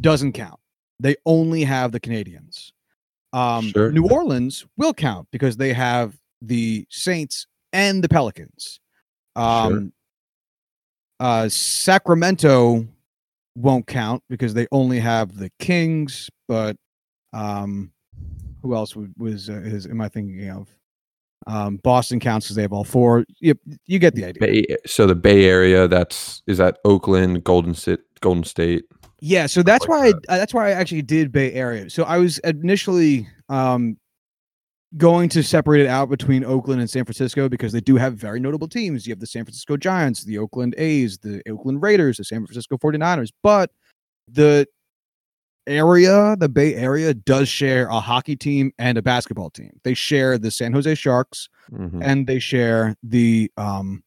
[0.00, 0.58] doesn't count.
[0.98, 2.72] They only have the Canadiens.
[3.34, 3.90] Um, Sure.
[3.90, 8.78] New Orleans will count because they have the Saints and the Pelicans.
[9.34, 9.92] Um,
[11.18, 12.86] uh, Sacramento
[13.56, 16.30] won't count because they only have the Kings.
[16.46, 16.76] But
[17.32, 17.90] um,
[18.62, 20.68] who else was uh, is am I thinking of?
[21.46, 23.24] Um, Boston counts because they have all four.
[23.40, 23.54] You,
[23.86, 24.40] you get the idea.
[24.40, 25.88] Bay, so the Bay Area.
[25.88, 28.84] That's is that Oakland, Golden State, Golden State.
[29.20, 31.88] Yeah, so that's like why I, uh, that's why I actually did Bay Area.
[31.90, 33.96] So I was initially um
[34.96, 38.38] going to separate it out between Oakland and San Francisco because they do have very
[38.38, 39.06] notable teams.
[39.06, 42.76] You have the San Francisco Giants, the Oakland A's, the Oakland Raiders, the San Francisco
[42.76, 43.70] 49ers, but
[44.28, 44.68] the
[45.66, 49.72] area, the Bay Area does share a hockey team and a basketball team.
[49.82, 52.00] They share the San Jose Sharks Mhm.
[52.04, 54.04] and they share the um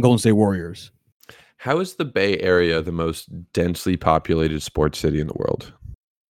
[0.00, 0.90] Golden State Warriors.
[1.58, 5.72] How is the Bay Area the most densely populated sports city in the world?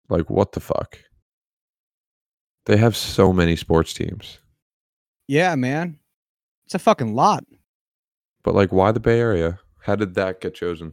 [0.09, 0.99] Like, what the fuck?
[2.67, 4.39] They have so many sports teams,
[5.29, 5.99] Yeah, man.
[6.67, 7.45] It's a fucking lot.
[8.43, 9.59] but like, why the Bay Area?
[9.83, 10.93] How did that get chosen?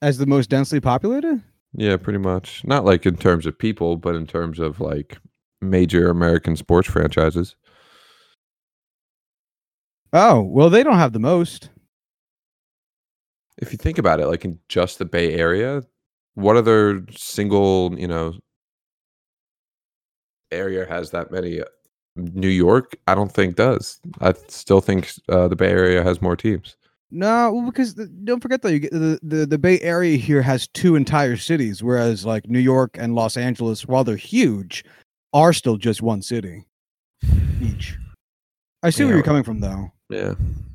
[0.00, 1.42] As the most densely populated?
[1.74, 2.64] Yeah, pretty much.
[2.64, 5.18] Not like in terms of people, but in terms of like
[5.60, 7.54] major American sports franchises.
[10.12, 11.70] Oh, well, they don't have the most.
[13.62, 15.82] If you think about it, like in just the Bay Area,
[16.34, 18.34] what other single, you know,
[20.50, 21.60] area has that many?
[21.60, 21.64] Uh,
[22.16, 23.98] New York, I don't think does.
[24.20, 26.76] I still think uh, the Bay Area has more teams.
[27.10, 30.42] No, well, because the, don't forget though, you get the, the the Bay Area here
[30.42, 34.84] has two entire cities, whereas like New York and Los Angeles, while they're huge,
[35.32, 36.64] are still just one city
[37.62, 37.96] each.
[38.82, 40.34] I see where you're coming from though, Yeah.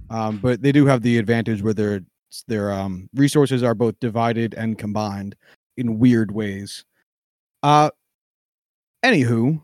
[0.10, 2.02] um, but they do have the advantage where their
[2.48, 5.36] their um, resources are both divided and combined
[5.78, 6.86] in weird ways.
[7.64, 7.90] Uh,
[9.04, 9.62] anywho,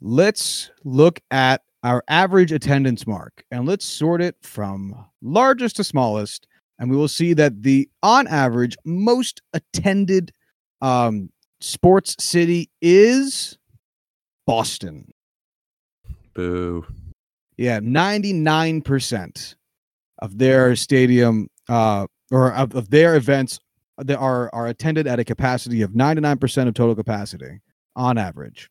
[0.00, 6.46] let's look at our average attendance mark and let's sort it from largest to smallest
[6.78, 10.32] and we will see that the on average most attended
[10.80, 13.58] um sports city is
[14.46, 15.12] boston
[16.34, 16.84] Boo.
[17.56, 19.54] yeah 99%
[20.20, 23.60] of their stadium uh or of, of their events
[23.98, 27.60] that are are attended at a capacity of 99% of total capacity
[27.96, 28.70] on average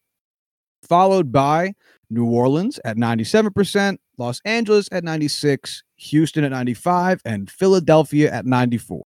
[0.87, 1.73] followed by
[2.09, 9.03] New Orleans at 97%, Los Angeles at 96, Houston at 95, and Philadelphia at 94.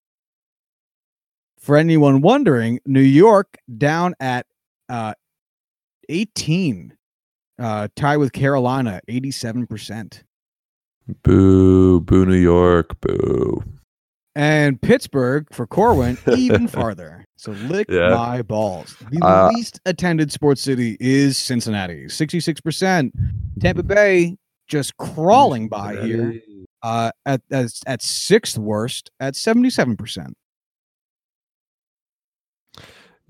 [1.59, 4.45] For anyone wondering, New York down at
[4.89, 5.13] uh,
[6.09, 6.95] 18,
[7.59, 10.23] uh, with Carolina, 87%.
[11.23, 11.99] Boo.
[12.01, 12.99] Boo, New York.
[13.01, 13.63] Boo.
[14.35, 17.25] And Pittsburgh for Corbin, even farther.
[17.35, 18.15] So lick Yeah.
[18.15, 18.95] my balls.
[19.11, 23.11] The Uh, least attended sports city is Cincinnati, 66%.
[23.59, 26.41] Tampa Bay just crawling by here.
[26.83, 30.33] uh, at at, at sixth worst at 77%.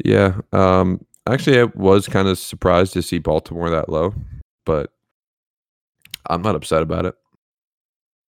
[0.05, 0.39] Yeah.
[0.53, 4.13] Um actually I was kind of surprised to see Baltimore that low,
[4.65, 4.91] but
[6.29, 7.15] I'm not upset about it.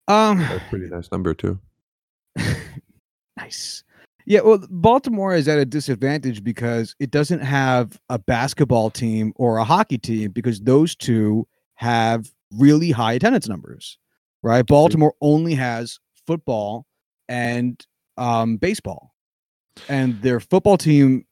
[0.07, 1.60] Um That's a pretty nice number too.
[3.38, 3.84] nice.
[4.26, 9.58] Yeah, well Baltimore is at a disadvantage because it doesn't have a basketball team or
[9.58, 13.98] a hockey team because those two have really high attendance numbers.
[14.44, 14.65] right?
[14.65, 16.86] Baltimore only has football
[17.28, 17.84] and
[18.17, 19.13] um, baseball,
[19.89, 21.26] and their football team.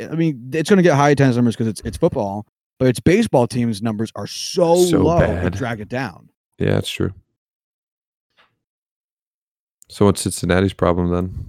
[0.00, 2.46] I mean, it's going to get high attendance numbers because it's it's football,
[2.78, 5.52] but its baseball team's numbers are so, So low bad.
[5.52, 6.30] to drag it down.
[6.58, 7.12] Yeah, that's true.
[9.88, 11.46] So what's Cincinnati's problem then,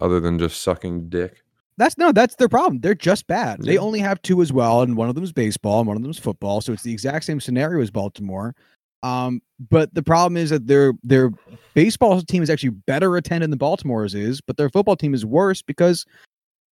[0.00, 1.42] other than just sucking dick?
[1.76, 2.80] That's no, that's their problem.
[2.80, 3.62] They're just bad.
[3.62, 6.02] They only have two as well, and one of them is baseball and one of
[6.02, 6.60] them is football.
[6.60, 8.54] So it's the exact same scenario as Baltimore.
[9.02, 11.30] Um, but the problem is that their their
[11.72, 15.62] baseball team is actually better attended than Baltimore's is, but their football team is worse
[15.62, 16.04] because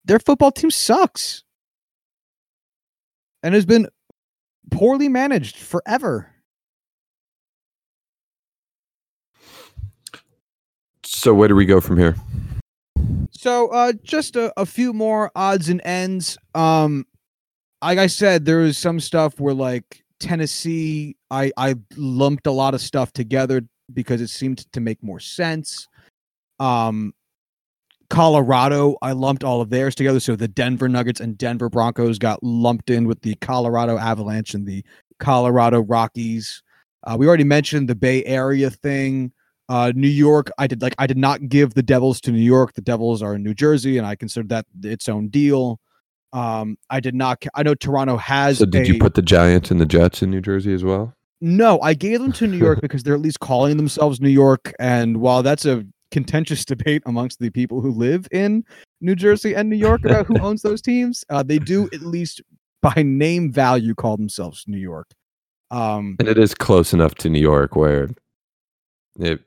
[0.04, 1.42] their football team sucks
[3.42, 3.88] and has been
[4.70, 6.30] poorly managed forever.
[11.18, 12.14] So where do we go from here?
[13.32, 16.38] So uh just a, a few more odds and ends.
[16.54, 17.06] Um
[17.82, 22.74] like I said, there was some stuff where like Tennessee, I I lumped a lot
[22.74, 25.88] of stuff together because it seemed to make more sense.
[26.60, 27.12] Um
[28.10, 30.20] Colorado, I lumped all of theirs together.
[30.20, 34.66] So the Denver Nuggets and Denver Broncos got lumped in with the Colorado Avalanche and
[34.66, 34.84] the
[35.18, 36.62] Colorado Rockies.
[37.04, 39.32] Uh, we already mentioned the Bay Area thing.
[39.68, 42.74] Uh, New York, I did like I did not give the Devils to New York.
[42.74, 45.78] The Devils are in New Jersey, and I considered that its own deal.
[46.32, 47.44] Um, I did not.
[47.54, 48.58] I know Toronto has.
[48.58, 51.14] So did a- you put the Giants and the Jets in New Jersey as well?
[51.40, 54.72] no, I gave them to New York because they're at least calling themselves New York.
[54.80, 58.64] And while that's a contentious debate amongst the people who live in
[59.00, 62.40] New Jersey and New York about who owns those teams, uh, they do at least
[62.82, 65.08] by name value call themselves New York.
[65.70, 68.08] Um, And it is close enough to New York where
[69.20, 69.40] it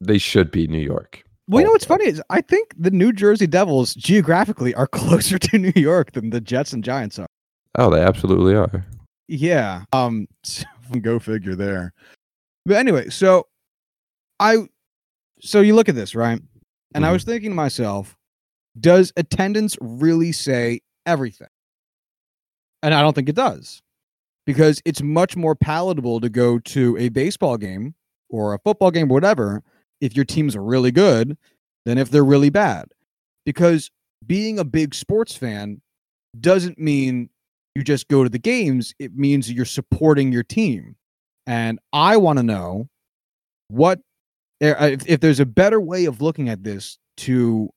[0.00, 1.22] they should be New York.
[1.48, 5.38] well, you know what's funny is I think the New Jersey Devils geographically are closer
[5.38, 7.26] to New York than the Jets and Giants are.
[7.76, 8.84] Oh, they absolutely are.
[9.28, 9.84] Yeah.
[9.92, 10.26] Um
[11.00, 11.92] go figure there.
[12.66, 13.46] But anyway, so
[14.40, 14.68] I
[15.40, 16.40] so you look at this, right?
[16.94, 17.12] And I Mhm.
[17.12, 18.16] was thinking to myself,
[18.80, 21.48] does attendance really say everything?
[22.82, 23.82] And I don't think it does.
[24.46, 27.94] Because it's much more palatable to go to a baseball game
[28.30, 29.62] or a football game, whatever,
[30.00, 31.36] if your team's are really good
[31.84, 32.88] than if they're really bad.
[33.44, 33.90] Because
[34.26, 35.80] being a big sports fan
[36.38, 37.30] doesn't mean
[37.74, 40.96] you just go to the games, it means you're supporting your team.
[41.46, 42.88] And I want to know
[43.68, 44.00] what
[44.60, 47.70] eh, if, if there's a better way of looking at this to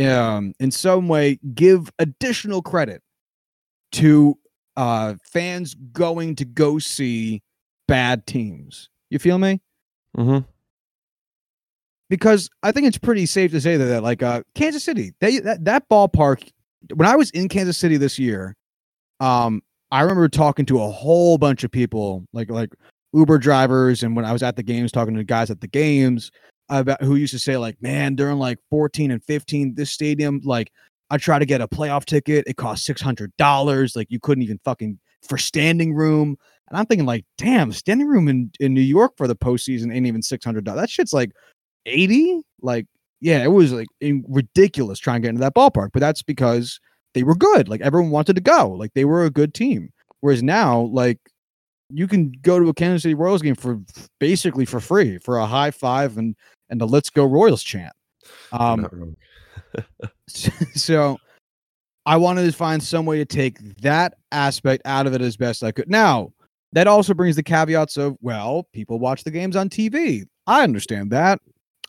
[0.00, 3.00] um in some way give additional credit
[3.92, 4.36] to
[4.76, 7.42] uh fans going to go see
[7.86, 8.88] bad teams.
[9.10, 9.60] You feel me?
[10.16, 10.38] hmm
[12.14, 15.38] because I think it's pretty safe to say that, that like uh Kansas City, they
[15.40, 16.48] that, that ballpark
[16.94, 18.56] when I was in Kansas City this year,
[19.20, 22.70] um I remember talking to a whole bunch of people like like
[23.12, 26.30] Uber drivers and when I was at the games talking to guys at the games
[26.68, 30.72] about who used to say like man during like 14 and 15 this stadium like
[31.10, 34.98] I try to get a playoff ticket it costs $600 like you couldn't even fucking
[35.28, 36.36] for standing room.
[36.68, 40.06] And I'm thinking like damn standing room in in New York for the postseason ain't
[40.06, 41.32] even $600 that shit's like
[41.86, 42.86] 80 like
[43.20, 46.80] yeah it was like in- ridiculous trying to get into that ballpark but that's because
[47.14, 50.42] they were good like everyone wanted to go like they were a good team whereas
[50.42, 51.18] now like
[51.90, 53.80] you can go to a kansas city royals game for
[54.18, 56.34] basically for free for a high five and
[56.70, 57.92] and the let's go royals chant
[58.52, 59.16] um
[60.74, 61.18] so
[62.06, 65.62] I wanted to find some way to take that aspect out of it as best
[65.62, 65.88] I could.
[65.88, 66.32] Now,
[66.72, 70.24] that also brings the caveats of, well, people watch the games on TV.
[70.46, 71.40] I understand that.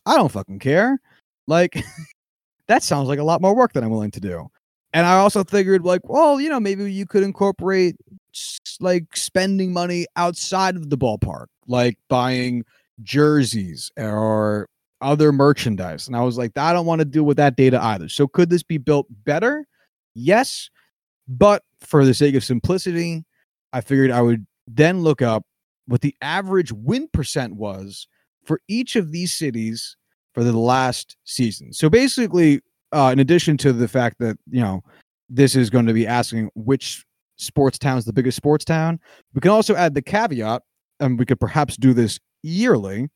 [0.06, 1.00] I don't fucking care.
[1.48, 1.84] Like,
[2.68, 4.48] that sounds like a lot more work than I'm willing to do.
[4.94, 7.96] And I also figured, like, well, you know, maybe you could incorporate
[8.80, 12.64] like spending money outside of the ballpark, like buying
[13.04, 14.68] jerseys or
[15.02, 16.08] other merchandise.
[16.08, 18.10] And I was like, I don't want to deal with that data either.
[18.10, 19.68] So could this be built better?
[20.14, 20.70] Yes.
[21.28, 23.26] But for the sake of simplicity,
[23.74, 25.44] I figured I would then look up
[25.88, 28.08] what the average win percent was
[28.46, 29.96] for each of these cities
[30.34, 31.74] for the last season.
[31.74, 34.82] So basically, uh, in addition to the fact that, you know,
[35.30, 37.04] this is going to be asking which
[37.38, 39.00] sports town is the biggest sports town,
[39.34, 40.62] we can also add the caveat,
[41.00, 43.10] and we could perhaps do this yearly.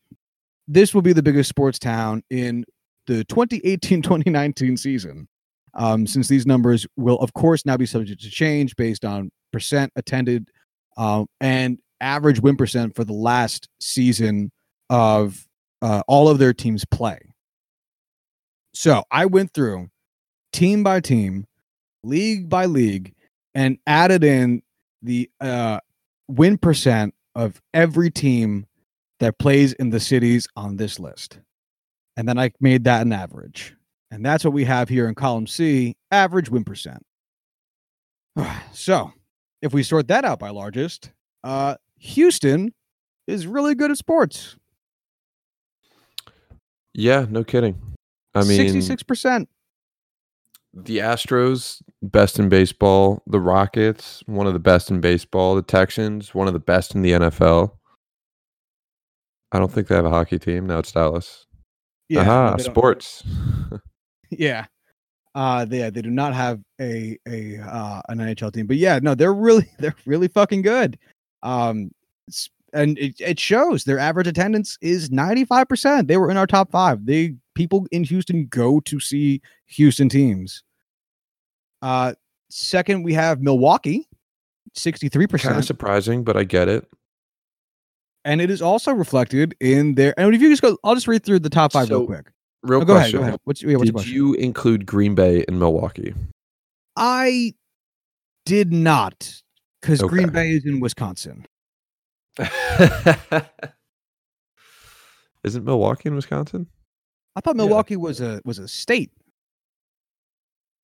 [0.68, 2.66] This will be the biggest sports town in
[3.08, 5.28] the 2018 2019 season.
[5.76, 9.92] Um, since these numbers will, of course, now be subject to change based on percent
[9.96, 10.50] attended
[10.98, 14.52] um, and average win percent for the last season
[14.90, 15.48] of
[15.82, 17.20] uh, all of their teams play.
[18.74, 19.90] So I went through
[20.54, 21.46] team by team,
[22.04, 23.14] league by league,
[23.54, 24.62] and added in
[25.02, 25.80] the uh,
[26.28, 28.66] win percent of every team
[29.20, 31.40] that plays in the cities on this list.
[32.18, 33.76] And then I made that an average.
[34.12, 37.06] And that's what we have here in column C average win percent.
[38.72, 39.12] So
[39.62, 41.12] if we sort that out by largest,
[41.44, 42.74] uh, Houston
[43.28, 44.56] is really good at sports.
[46.94, 47.80] Yeah, no kidding.
[48.36, 49.48] I mean, 66%.
[50.74, 53.22] the Astros, best in baseball.
[53.28, 55.56] The Rockets, one of the best in baseball.
[55.56, 57.72] The Texans, one of the best in the NFL.
[59.52, 60.68] I don't think they have a hockey team.
[60.68, 61.46] Now it's Dallas.
[62.08, 62.22] Yeah.
[62.22, 63.24] Aha, no, they don't- sports.
[64.32, 64.66] Yeah.
[65.34, 68.68] Uh they they do not have a a uh an NHL team.
[68.68, 71.00] But yeah, no, they're really they're really fucking good.
[71.42, 71.90] Um
[72.74, 76.08] and it, it shows their average attendance is 95%.
[76.08, 77.06] They were in our top 5.
[77.06, 80.64] They people in Houston go to see Houston teams.
[81.82, 82.14] Uh
[82.50, 84.08] second we have Milwaukee
[84.76, 85.40] 63%.
[85.42, 86.88] kind of surprising, but I get it.
[88.26, 91.24] and it is also reflected in their and if you just go I'll just read
[91.24, 92.32] through the top 5 real quick.
[92.64, 93.20] Real Oh, go ahead, question.
[93.22, 93.40] go ahead.
[93.46, 94.14] What's, yeah, what's Did question?
[94.14, 96.14] you include Green Bay and Milwaukee?
[96.98, 97.54] I
[98.46, 99.42] did not
[99.82, 101.46] because Green Bay is in Wisconsin.
[105.44, 106.68] Isn't Milwaukee in Wisconsin?
[107.36, 107.64] I thought Yeah.
[107.66, 109.12] Milwaukee was a was a state.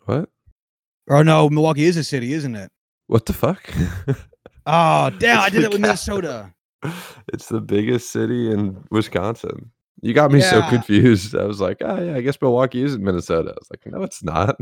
[0.06, 0.30] What?
[1.08, 2.72] Or no, Milwaukee is a city, isn't it?
[3.08, 3.70] What the fuck?
[4.68, 5.42] Oh, damn!
[5.42, 6.52] I did that with the Minnesota.
[7.32, 9.70] it's the biggest city in Wisconsin.
[10.02, 11.36] You got me so confused.
[11.36, 13.50] I was like, oh yeah, I guess Milwaukee is in Minnesota.
[13.52, 14.60] I was like, no, it's not.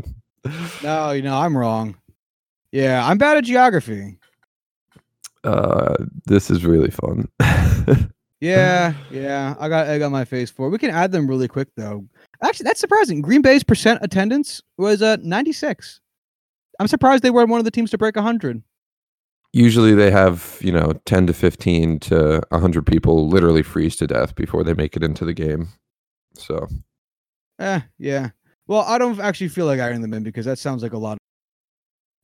[0.82, 1.96] No, you know I'm wrong.
[2.70, 4.18] Yeah, I'm bad at geography.
[5.44, 5.94] Uh,
[6.26, 7.28] this is really fun.
[8.40, 10.66] Yeah, yeah, I got egg on my face for.
[10.66, 10.70] it.
[10.70, 12.04] We can add them really quick though.
[12.42, 13.22] Actually, that's surprising.
[13.22, 16.00] Green Bay's percent attendance was uh 96.
[16.78, 18.62] I'm surprised they weren't one of the teams to break 100.
[19.54, 24.34] Usually they have, you know, 10 to 15 to 100 people literally freeze to death
[24.34, 25.68] before they make it into the game.
[26.34, 26.66] So,
[27.60, 28.30] Eh, yeah.
[28.66, 31.16] Well, I don't actually feel like ironing them in because that sounds like a lot.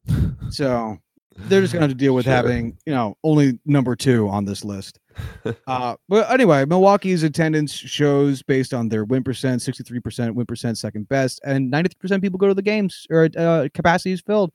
[0.50, 0.98] So
[1.36, 2.34] they're just going to have to deal with Sure.
[2.34, 4.98] having, you know, only number two on this list.
[5.66, 11.08] Uh, but anyway, Milwaukee's attendance shows based on their win percent, 63% win percent, second
[11.08, 14.52] best, and 93% people go to the games or uh, capacity is filled.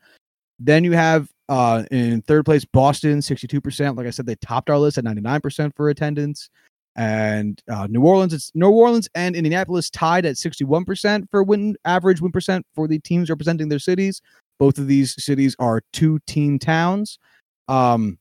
[0.60, 3.98] Then you have uh, in third place, Boston, 62%.
[3.98, 6.50] Like I said, they topped our list at 99% for attendance.
[6.96, 12.22] And uh, New Orleans, it's New Orleans and Indianapolis tied at 61% for win average
[12.22, 14.22] win percent for the teams representing their cities.
[14.60, 17.20] Both of these cities are two team towns.
[17.68, 18.18] Um,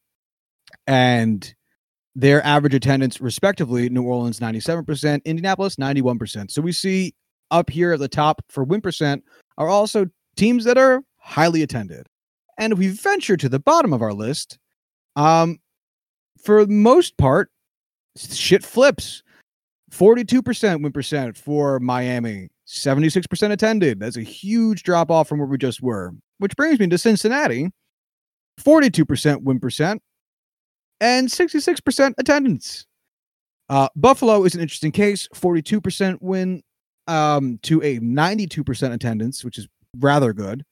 [0.86, 1.54] and
[2.14, 6.50] their average attendance, respectively, New Orleans 97%, Indianapolis 91%.
[6.50, 7.14] So we see
[7.50, 9.24] up here at the top for win percent
[9.58, 10.06] are also
[10.36, 12.06] teams that are highly attended.
[12.58, 14.58] And if we venture to the bottom of our list,
[15.16, 15.58] um,
[16.42, 17.50] for the most part,
[18.16, 19.22] shit flips.
[19.90, 24.00] 42% win percent for Miami, 76% attended.
[24.00, 27.70] That's a huge drop off from where we just were, which brings me to Cincinnati,
[28.60, 30.02] 42% win percent
[31.00, 32.86] and 66% attendance.
[33.68, 36.62] Uh, Buffalo is an interesting case, 42% win
[37.06, 39.68] um, to a 92% attendance, which is
[39.98, 40.64] rather good.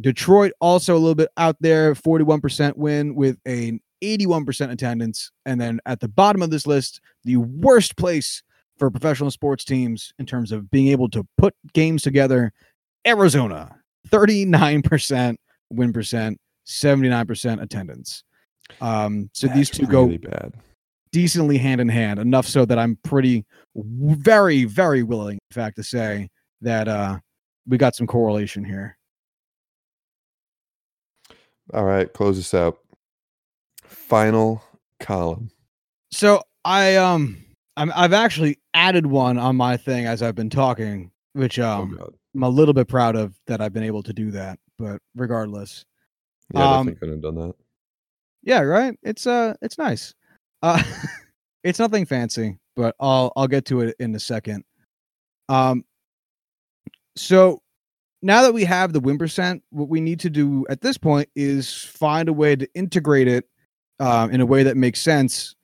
[0.00, 5.30] Detroit also a little bit out there, 41% win with an 81% attendance.
[5.44, 8.42] And then at the bottom of this list, the worst place
[8.78, 12.52] for professional sports teams in terms of being able to put games together,
[13.06, 13.74] Arizona,
[14.08, 15.36] 39%
[15.70, 18.24] win percent, 79% attendance.
[18.80, 20.54] Um, so these That's two go bad.
[21.12, 25.82] decently hand in hand, enough so that I'm pretty, very, very willing, in fact, to
[25.82, 26.28] say
[26.60, 27.18] that uh,
[27.66, 28.96] we got some correlation here.
[31.72, 32.78] All right, close this out.
[33.84, 34.62] Final
[35.00, 35.50] column.
[36.10, 37.44] So I um
[37.78, 41.96] I'm I've actually added one on my thing as I've been talking, which Oh um
[41.96, 42.14] god.
[42.34, 44.58] I'm a little bit proud of that I've been able to do that.
[44.78, 45.84] But regardless,
[46.52, 47.54] Yeah, I um, definitely couldn't have done that.
[48.42, 48.98] yeah, right.
[49.02, 50.14] It's uh it's nice.
[50.62, 50.82] Uh
[51.64, 54.64] it's nothing fancy, but I'll I'll get to it in a second.
[55.48, 55.84] Um
[57.16, 57.62] so
[58.22, 61.28] now that we have the win percent, what we need to do at this point
[61.36, 63.44] is find a way to integrate it
[64.00, 65.54] um, in a way that makes sense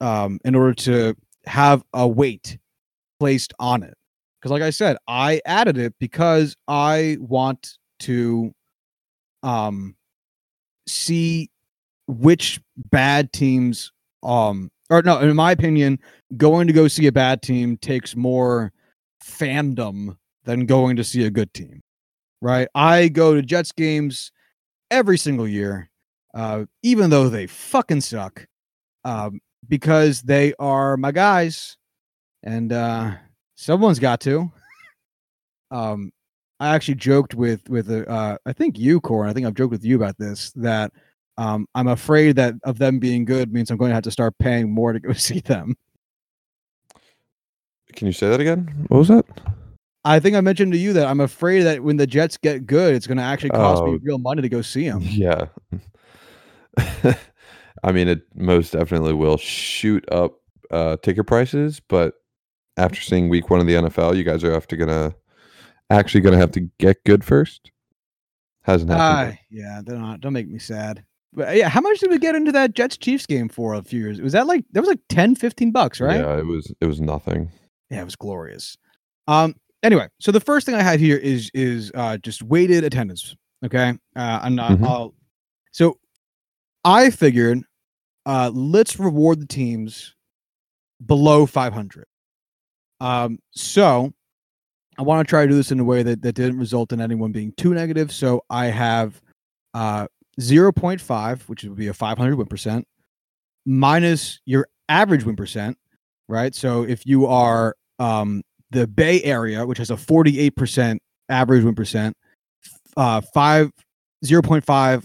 [0.00, 1.16] um, in order to
[1.48, 2.58] have a weight
[3.18, 3.94] placed on it.
[4.40, 8.54] Because, like I said, I added it because I want to
[9.42, 9.96] um,
[10.86, 11.50] see
[12.06, 13.90] which bad teams,
[14.22, 15.98] um, or no, in my opinion,
[16.36, 18.72] going to go see a bad team takes more
[19.24, 21.80] fandom than going to see a good team.
[22.40, 22.68] Right?
[22.74, 24.30] I go to Jets games
[24.90, 25.90] every single year,
[26.34, 28.46] uh, even though they fucking suck.
[29.04, 31.76] Um, because they are my guys,
[32.42, 33.12] and uh,
[33.56, 34.52] someone's got to.
[35.70, 36.12] um,
[36.60, 39.30] I actually joked with with uh, I think you, Corbin.
[39.30, 40.92] I think I've joked with you about this that
[41.36, 44.34] um, I'm afraid that of them being good means I'm going to have to start
[44.38, 45.76] paying more to go see them.
[47.94, 48.86] Can you say that again?
[48.88, 49.24] What was that?
[50.04, 52.94] I think I mentioned to you that I'm afraid that when the Jets get good,
[52.94, 53.98] it's going to actually cost me Oh.
[54.02, 55.00] real money to go see them.
[55.02, 55.46] Yeah.
[57.84, 62.14] I mean, it most definitely will shoot up uh, ticket prices, but
[62.76, 65.14] after seeing week one of the NFL, you guys are after gonna
[65.90, 67.70] actually gonna have to get good first.
[68.62, 69.38] Hasn't happened.
[69.38, 71.04] Ah, yeah, don't not, don't make me sad.
[71.32, 74.00] But yeah, how much did we get into that Jets Chiefs game for a few
[74.00, 74.20] years?
[74.20, 76.20] Was that like that was like 10, 15 bucks, right?
[76.20, 77.50] Yeah, it was it was nothing.
[77.90, 78.76] Yeah, it was glorious.
[79.26, 79.54] Um.
[79.82, 83.36] Anyway, so the first thing I have here is is uh just weighted attendance.
[83.64, 83.90] Okay.
[84.16, 84.72] Uh, I'm not.
[84.72, 84.86] Mhm.
[84.86, 85.14] I'll.
[85.72, 85.98] So,
[86.84, 87.62] I figured,
[88.28, 90.14] uh, let's reward the teams
[91.04, 92.04] below 500.
[93.00, 93.38] Um.
[93.52, 94.12] So,
[94.98, 97.00] I want to try to do this in a way that that didn't result in
[97.00, 98.12] anyone being too negative.
[98.12, 99.20] So I have,
[99.74, 100.08] uh,
[100.40, 102.86] 0.5, which would be a 500 win percent,
[103.64, 105.78] minus your average win percent,
[106.28, 106.54] right?
[106.54, 110.98] So if you are um, the Bay Area, which has a 48%
[111.28, 112.16] average win percent,
[112.96, 113.70] uh, five,
[114.24, 115.04] 0.5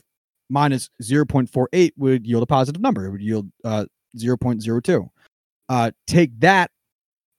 [0.49, 3.05] minus 0.48 would yield a positive number.
[3.05, 3.85] It would yield uh,
[4.17, 5.09] 0.02.
[5.69, 6.71] Uh, take that,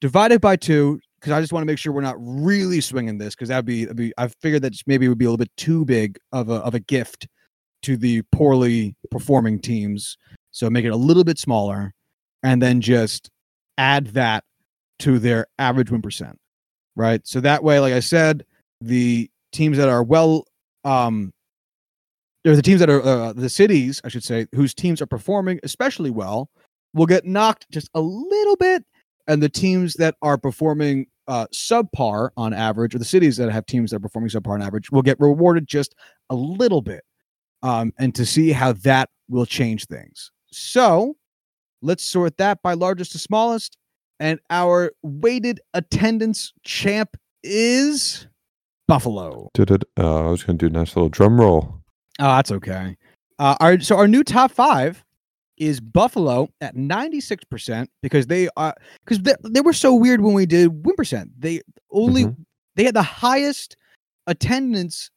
[0.01, 3.19] divide it by two, because I just want to make sure we're not really swinging
[3.19, 5.57] this, because that'd be, be, I figured that maybe it would be a little bit
[5.57, 7.29] too big of a, of a gift
[7.83, 10.17] to the poorly performing teams.
[10.51, 11.93] So make it a little bit smaller
[12.43, 13.31] and then just
[13.79, 14.45] add that
[15.01, 16.39] to their average win percent.
[16.97, 17.27] Right.
[17.27, 18.45] So that way, like I said,
[18.81, 20.47] the teams that are well,
[20.85, 21.33] um,
[22.45, 26.11] the teams that are uh, the cities, I should say, whose teams are performing especially
[26.11, 26.51] well,
[26.93, 28.85] will get knocked just a little bit,
[29.27, 33.67] and the teams that are performing uh, subpar on average, or the cities that have
[33.67, 35.95] teams that are performing subpar on average, will get rewarded just
[36.31, 37.03] a little bit
[37.63, 40.31] um, and to see how that will change things.
[40.53, 41.17] So
[41.83, 43.79] let's sort that by largest to smallest.
[44.21, 48.29] And our weighted attendance champ is
[48.87, 49.51] Buffalo.
[49.55, 49.85] Did it?
[49.99, 51.84] Uh, I was gonna do a nice little drum roll.
[52.21, 52.97] Oh, that's okay.
[53.39, 55.05] Uh, our so our new top five
[55.57, 60.21] is Buffalo at ninety six percent because they are because they, they were so weird
[60.21, 61.31] when we did win percent.
[61.39, 61.61] They
[61.91, 62.37] only Mhm.
[62.77, 63.77] they had the highest
[64.27, 65.11] attendance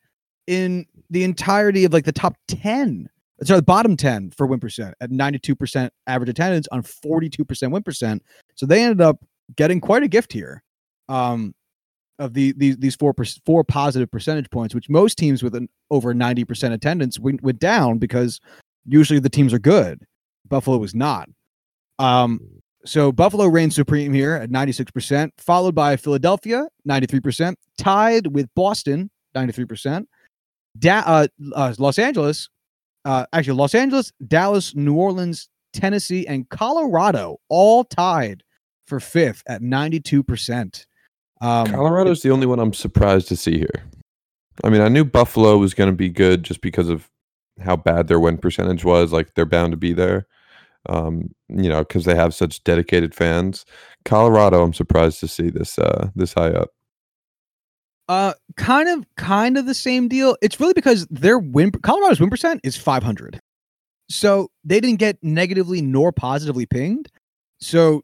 [0.48, 3.08] in the entirety of like the top ten.
[3.44, 7.30] Sorry, the bottom ten for win percent at ninety two percent average attendance on forty
[7.30, 8.24] two percent win percent.
[8.56, 9.24] So they ended up
[9.56, 10.64] getting quite a gift here.
[11.10, 11.54] Um,
[12.20, 13.14] of the these these four
[13.46, 17.60] four positive percentage points, which most teams with an over ninety percent attendance went, went
[17.60, 18.40] down because
[18.86, 20.04] usually the teams are good.
[20.48, 21.30] Buffalo was not.
[22.00, 22.40] Um,
[22.86, 27.58] so Buffalo reigns supreme here at ninety six percent, followed by Philadelphia ninety three percent,
[27.78, 30.08] tied with Boston ninety three percent.
[30.80, 32.50] Da- uh, uh, Los Angeles,
[33.06, 38.44] uh, actually Los Angeles, Dallas, New Orleans, Tennessee, and Colorado all tied
[38.86, 40.86] for fifth at ninety two percent.
[41.42, 43.84] Um, Colorado's the only one I'm surprised to see here.
[44.64, 47.10] I mean, I knew Buffalo was going to be good just because of
[47.62, 49.14] how bad their win percentage was.
[49.14, 50.28] Like they're bound to be there,
[50.90, 53.66] um, you know, because they have such dedicated fans.
[54.06, 56.70] Colorado, I'm surprised to see this uh, this high up.
[58.10, 60.38] Uh, kind of, kind of the same deal.
[60.42, 63.40] It's really because their win, Colorado's win percent is 500,
[64.10, 67.10] so they didn't get negatively nor positively pinged.
[67.60, 68.04] So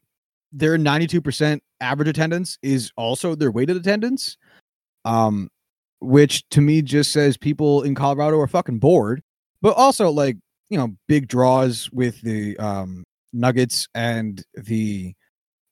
[0.51, 4.37] their 92% average attendance is also their weighted attendance,
[5.05, 5.49] um,
[5.99, 9.21] which to me just says people in Colorado are fucking bored.
[9.61, 10.37] But also, like
[10.69, 13.03] you know, big draws with the um,
[13.33, 15.13] Nuggets and the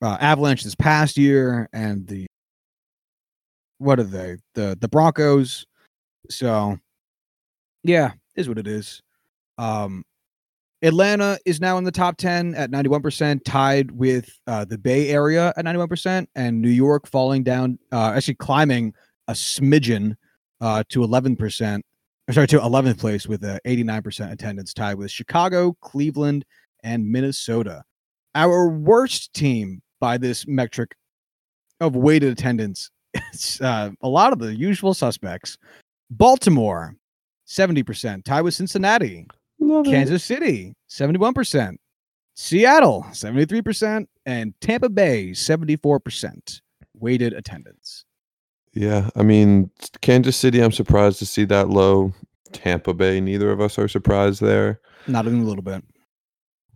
[0.01, 2.27] uh, Avalanche this past year, and the
[3.77, 4.37] what are they?
[4.53, 5.65] The the Broncos.
[6.29, 6.77] So
[7.83, 9.01] yeah, is what it is.
[9.57, 10.03] Um
[10.83, 15.53] Atlanta is now in the top 10 at 91%, tied with uh, the Bay Area
[15.55, 18.93] at 91%, and New York falling down, uh, actually climbing
[19.27, 20.15] a smidgen
[20.59, 21.81] uh, to 11%,
[22.27, 26.45] or sorry, to 11th place with a 89% attendance, tied with Chicago, Cleveland,
[26.83, 27.83] and Minnesota.
[28.33, 30.95] Our worst team by this metric
[31.79, 35.57] of weighted attendance it's uh, a lot of the usual suspects.
[36.09, 36.95] Baltimore,
[37.47, 39.27] 70%, tied with Cincinnati.
[39.61, 39.91] Love it.
[39.91, 41.75] Kansas City, 71%.
[42.35, 44.07] Seattle, 73%.
[44.25, 46.61] And Tampa Bay, 74%
[46.95, 48.05] weighted attendance.
[48.73, 49.69] Yeah, I mean,
[50.01, 52.13] Kansas City, I'm surprised to see that low.
[52.53, 54.79] Tampa Bay, neither of us are surprised there.
[55.07, 55.83] Not even a little bit.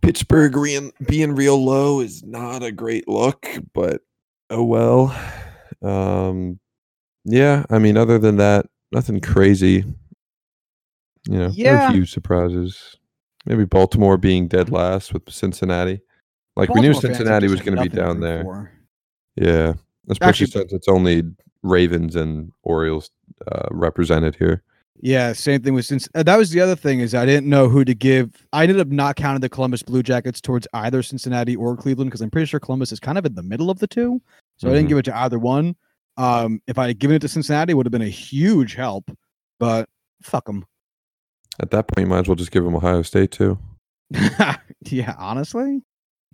[0.02, 4.02] Pittsburgh being, being real low is not a great look, but
[4.50, 5.16] oh well.
[5.82, 6.60] Um,
[7.24, 9.84] yeah, I mean, other than that, nothing crazy.
[11.28, 11.88] You know, Yeah.
[11.90, 12.96] a few surprises.
[13.44, 16.00] Maybe Baltimore being dead last with Cincinnati.
[16.56, 18.42] Like we knew Baltimore fans have Cincinnati was going to be down there.
[18.42, 18.72] for.
[19.36, 19.74] Yeah,
[20.08, 21.22] especially Actually- since it's only
[21.62, 23.10] Ravens and Orioles
[23.50, 24.62] uh, represented here.
[25.02, 27.68] Yeah, same thing with since uh, that was the other thing is I didn't know
[27.68, 28.46] who to give.
[28.54, 32.22] I ended up not counting the Columbus Blue Jackets towards either Cincinnati or Cleveland because
[32.22, 34.22] I'm pretty sure Columbus is kind of in the middle of the two.
[34.56, 34.88] So I didn't Mhm.
[34.88, 35.76] give it to either one.
[36.16, 39.10] Um, if I had given it to Cincinnati, it would have been a huge help.
[39.60, 39.90] But
[40.22, 40.64] fuck them.
[41.60, 43.58] At that point, you might as well just give them Ohio State too.
[44.84, 45.82] yeah, honestly,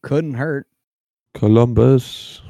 [0.03, 0.67] couldn't hurt.
[1.35, 2.43] Columbus.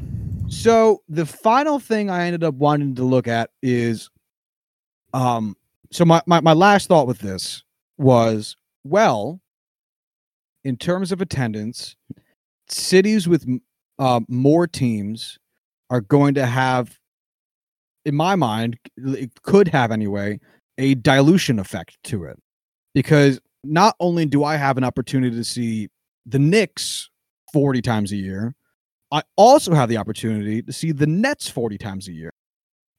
[0.49, 4.11] So the final thing I ended up wanting to look at is
[5.15, 5.57] um
[5.93, 7.63] so my, my, my last thought with this
[7.99, 9.41] was well
[10.65, 11.97] in terms of attendance
[12.69, 13.47] cities with
[13.99, 15.39] uh, more teams
[15.91, 16.99] are going to have
[18.05, 20.41] in my mind it could have anyway
[20.79, 22.42] a dilution effect to it
[22.95, 25.89] because not only do I have an opportunity to see
[26.27, 27.11] the Knicks
[27.53, 28.55] 40 times a year
[29.13, 32.33] I also have the opportunity to see the Nets 40 times a year.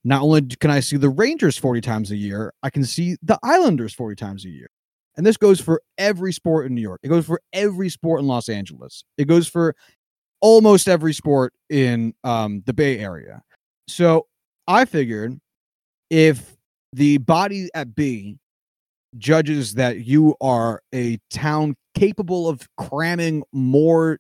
[0.04, 3.40] Not only can I see the Rangers 40 times a year, I can see the
[3.42, 4.70] Islanders 40 times a year.
[5.18, 7.00] And this goes for every sport in New York.
[7.04, 9.04] It goes for every sport in Los Angeles.
[9.18, 9.76] It goes for
[10.40, 13.42] almost every sport in um, the Bay Area.
[13.88, 14.28] So
[14.68, 15.40] I figured
[16.12, 16.56] if
[16.92, 18.38] the body at B
[19.18, 24.20] judges that you are a town capable of cramming more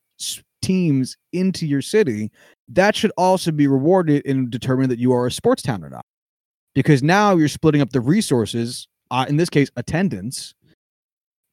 [0.61, 2.31] teams into your city,
[2.69, 6.05] that should also be rewarded in determining that you are a sports town or not.
[6.73, 10.55] Because now you're splitting up the resources, uh, in this case, attendance,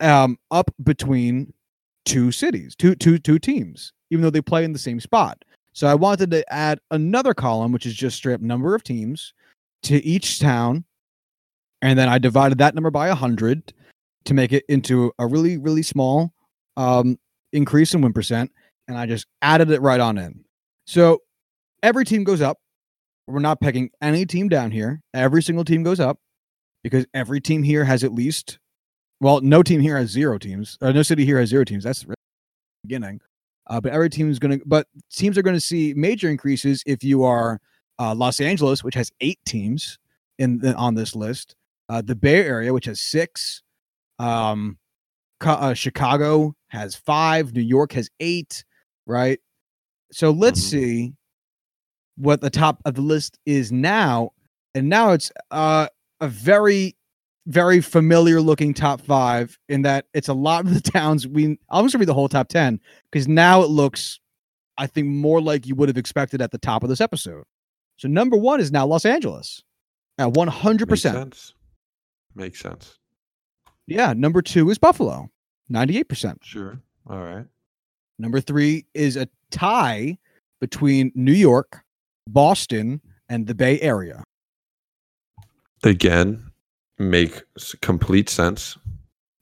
[0.00, 1.52] um, up between
[2.06, 5.44] two cities, two, two, two teams, even though they play in the same spot.
[5.72, 9.34] So I wanted to add another column, which is just straight up number of teams
[9.84, 10.84] to each town.
[11.82, 13.72] And then I divided that number by 100
[14.26, 16.32] to make it into a really, really small
[16.76, 17.18] um,
[17.52, 18.52] increase in win percent.
[18.88, 20.44] And I just added it right on in.
[20.86, 21.20] So
[21.82, 22.58] every team goes up.
[23.26, 25.00] We're not pegging any team down here.
[25.14, 26.18] Every single team goes up
[26.82, 28.58] because every team here has at least,
[29.20, 30.76] well, no team here has zero teams.
[30.80, 31.84] No city here has zero teams.
[31.84, 32.14] That's the
[32.82, 33.20] beginning.
[33.68, 36.82] Uh, but every team is going to, but teams are going to see major increases
[36.86, 37.60] if you are
[38.00, 39.98] uh, Los Angeles, which has eight teams
[40.38, 41.54] in the, on this list.
[41.90, 43.62] Uh, the Bay Area, which has six.
[44.20, 44.78] Um,
[45.40, 47.52] uh, Chicago has five.
[47.52, 48.64] New York has eight.
[49.06, 49.40] Right.
[50.12, 50.70] So let's Mhm.
[50.70, 51.12] see
[52.16, 54.30] what the top of the list is now.
[54.74, 55.88] And now it's uh,
[56.20, 56.96] a very,
[57.46, 61.84] very familiar looking top five in that it's a lot of the towns we I'm
[61.84, 62.78] just gonna read the whole top 10
[63.10, 64.20] because now it looks,
[64.78, 67.44] I think, more like you would have expected at the top of this episode.
[67.96, 69.64] So number one is now Los Angeles
[70.18, 71.54] at 100%.
[72.34, 72.98] Makes sense.
[73.86, 74.12] Yeah.
[74.12, 75.28] Number two is Buffalo,
[75.70, 76.36] 98%.
[76.42, 76.80] Sure.
[77.08, 77.46] All right.
[78.18, 80.18] Number three is a tie
[80.60, 81.80] between New York,
[82.28, 84.22] Boston, and the Bay Area.
[85.82, 86.50] Again,
[86.98, 87.42] make
[87.80, 88.76] complete sense.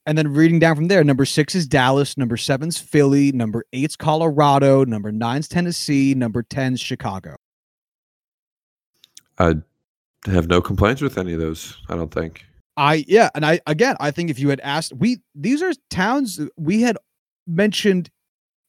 [0.06, 3.96] And then reading down from there, number six is Dallas, number seven's Philly, number eight's
[3.96, 7.36] Colorado, number nine's Tennessee, number ten's Chicago.
[9.38, 9.56] I
[10.26, 11.76] have no complaints with any of those.
[11.88, 12.46] I don't think.
[12.78, 16.40] I yeah, and I again, I think if you had asked, we these are towns
[16.56, 16.96] we had
[17.48, 18.08] mentioned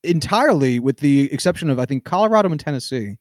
[0.03, 3.18] entirely, with the exception of I think Colorado and Tennessee,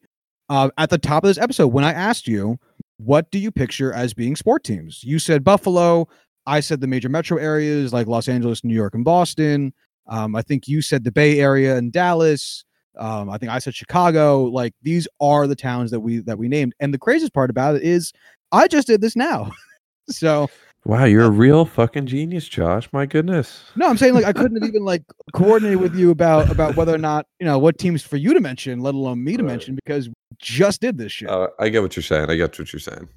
[0.49, 2.57] uh, at the top of this episode when I asked you,
[2.97, 5.03] what do you picture as being sport teams?
[5.03, 6.07] You said Buffalo.
[6.47, 9.71] I said the major metro areas like Los Angeles, New York, and Boston.
[10.07, 12.65] Um, I think you said the Bay Area and Dallas.
[12.97, 14.45] Um, I think I said Chicago.
[14.45, 16.73] Like these are the towns that we that we named.
[16.79, 18.11] And the craziest part about it is
[18.51, 19.51] I just did this now.
[20.09, 20.49] so
[20.85, 22.87] Wow, you're a real fucking genius, Josh.
[22.93, 23.63] My goodness.
[23.75, 25.03] no, I'm saying like I couldn't have even like
[25.33, 28.39] coordinated with you about about whether or not you know what teams for you to
[28.39, 29.49] mention, let alone me to Right.
[29.51, 31.29] mention, because we just did this shit.
[31.29, 32.29] Uh, I get what you're saying.
[32.29, 33.09] I get what you're saying.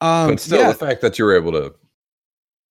[0.00, 1.72] um, but still, yeah, the fact that you were able to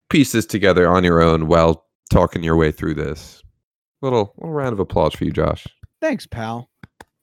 [0.10, 3.42] piece this together on your own while talking your way through this,
[4.02, 5.66] little little round of applause for you, Josh.
[6.02, 6.70] thanks, pal.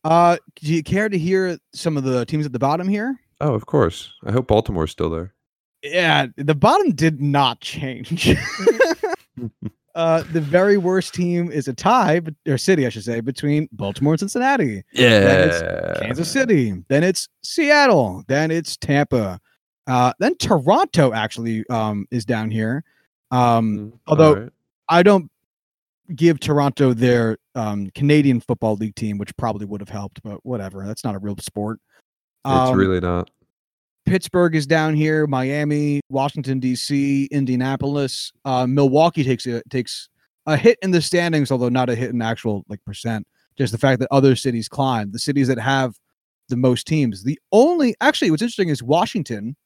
[0.04, 3.20] Uh, do you care to hear some of the teams at the bottom here?
[3.42, 4.14] Oh, of course.
[4.24, 5.34] I hope Baltimore's still there.
[5.82, 8.28] Yeah, the bottom did not change.
[9.94, 14.14] uh, the very worst team is a tie, or city, I should say, between Baltimore
[14.14, 14.82] and Cincinnati.
[14.92, 15.96] Yeah.
[16.00, 16.74] Kansas City.
[16.88, 18.24] Then it's Seattle.
[18.28, 19.40] Then it's Tampa.
[19.86, 22.84] Uh, then Toronto actually um, is down here.
[23.30, 24.52] Um, Mm, although- alright.
[24.88, 25.30] I don't.
[26.16, 30.86] give Toronto their um, Canadian Football League team, which probably would have helped, but whatever.
[30.86, 31.80] That's not a real sport.
[32.46, 33.28] It's Um, really not.
[34.08, 40.08] Pittsburgh is down here, Miami, Washington D.C., Indianapolis, uh, Milwaukee takes a takes
[40.46, 43.26] a hit in the standings, although not a hit in actual like percent.
[43.56, 45.94] Just the fact that other cities climb, the cities that have
[46.48, 47.24] the most teams.
[47.24, 49.56] The only actually, what's interesting is Washington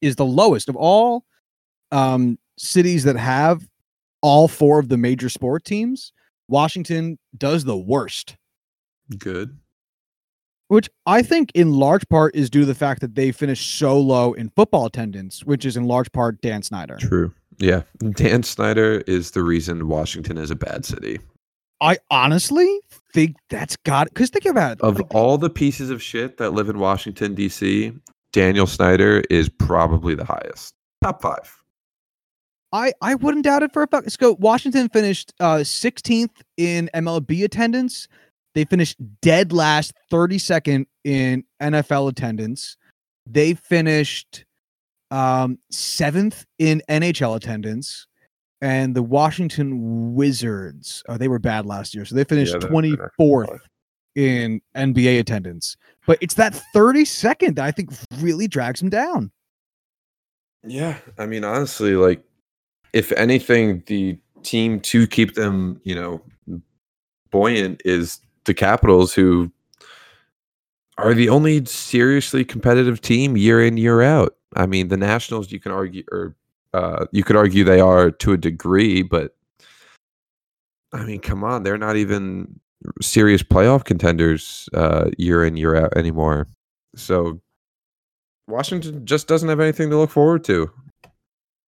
[0.00, 1.24] is the lowest of all
[1.90, 3.66] um, cities that have
[4.20, 6.12] all four of the major sport teams.
[6.48, 8.36] Washington does the worst
[9.18, 9.58] Good.
[10.68, 13.98] Which I think in large part is due to the fact that they finished so
[13.98, 16.96] low in football attendance, which is in large part Dan Snyder.
[16.96, 17.32] True.
[17.58, 17.82] Yeah.
[18.12, 21.20] Dan Snyder is the reason Washington is a bad city.
[21.80, 22.80] I honestly
[23.12, 24.80] think that's got because think about it.
[24.80, 27.92] Of like, all the pieces of shit that live in Washington, D.C.,
[28.32, 30.74] Daniel Snyder is probably the highest.
[31.02, 31.62] Top five.
[32.72, 34.04] I I wouldn't doubt it for a fuck.
[34.04, 34.36] Let's go.
[34.40, 38.08] Washington finished uh 16th in MLB attendance.
[38.54, 42.76] They finished dead last, 32nd in NFL attendance.
[43.26, 44.44] They finished
[45.10, 48.06] um seventh in NHL attendance.
[48.60, 52.04] And the Washington Wizards, oh, they were bad last year.
[52.06, 53.60] So they finished Yeah, they're- they're not 24th
[54.14, 55.76] in NBA attendance.
[56.06, 57.90] But it's that 32nd that I think
[58.20, 59.32] really drags them down.
[60.66, 62.22] Yeah, I mean, honestly, like,
[62.94, 66.22] if anything, the team to keep them, you know,
[67.30, 69.50] buoyant is the Capitals, who
[70.98, 74.36] are the only seriously competitive team year in year out.
[74.56, 76.36] I mean, the Nationals, you can argue, or
[76.72, 79.34] uh, you could argue they are to a degree, but
[80.92, 82.60] I mean, come on, they're not even
[83.02, 86.46] serious playoff contenders uh, year in year out anymore.
[86.94, 87.40] So
[88.46, 90.70] Washington just doesn't have anything to look forward to.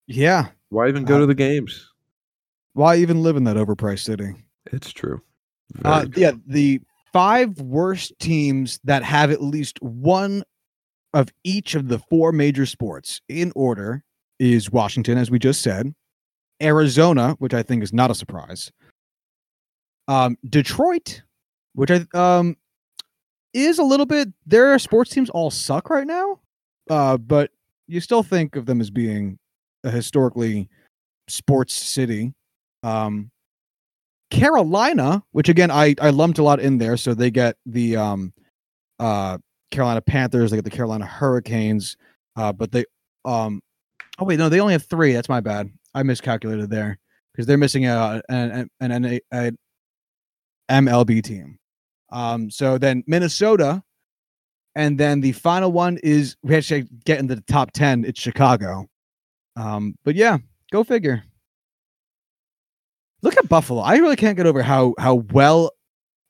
[0.08, 0.50] Yeah.
[0.70, 1.92] Why even go Uh, to the games?
[2.74, 4.36] Why even live in that overpriced city?
[4.72, 5.22] It's true.
[5.84, 10.44] Uh, yeah, the five worst teams that have at least one
[11.14, 14.04] of each of the four major sports in order
[14.40, 15.94] is Washington, as we just said,
[16.62, 18.72] Arizona, which I think is not a surprise,
[20.08, 21.22] um, Detroit,
[21.74, 22.56] which I um
[23.54, 24.30] is a little bit.
[24.46, 26.40] Their sports teams all suck right now,
[26.90, 27.52] uh, but
[27.88, 29.38] you still think of them as being
[29.84, 30.70] a historically
[31.28, 32.34] sports city.
[32.84, 33.32] Um,
[34.36, 38.34] Carolina, which again I I lumped a lot in there, so they get the um
[39.00, 39.38] uh
[39.72, 41.96] Carolina Panthers, they get the Carolina Hurricanes,
[42.36, 42.86] uh, but they
[43.24, 43.62] um
[44.20, 45.14] oh wait no they only have three.
[45.14, 45.70] That's my bad.
[45.94, 47.00] I miscalculated there
[47.32, 49.58] because they're missing a an an, an, an
[50.70, 51.58] MLB team.
[52.12, 53.82] Um, so then Minnesota,
[54.76, 58.04] and then the final one is we actually get into the top ten.
[58.04, 58.88] It's Chicago.
[59.56, 60.40] Um, but yeah,
[60.72, 61.24] go figure.
[63.26, 63.82] Look at Buffalo.
[63.82, 65.72] I really can't get over how how well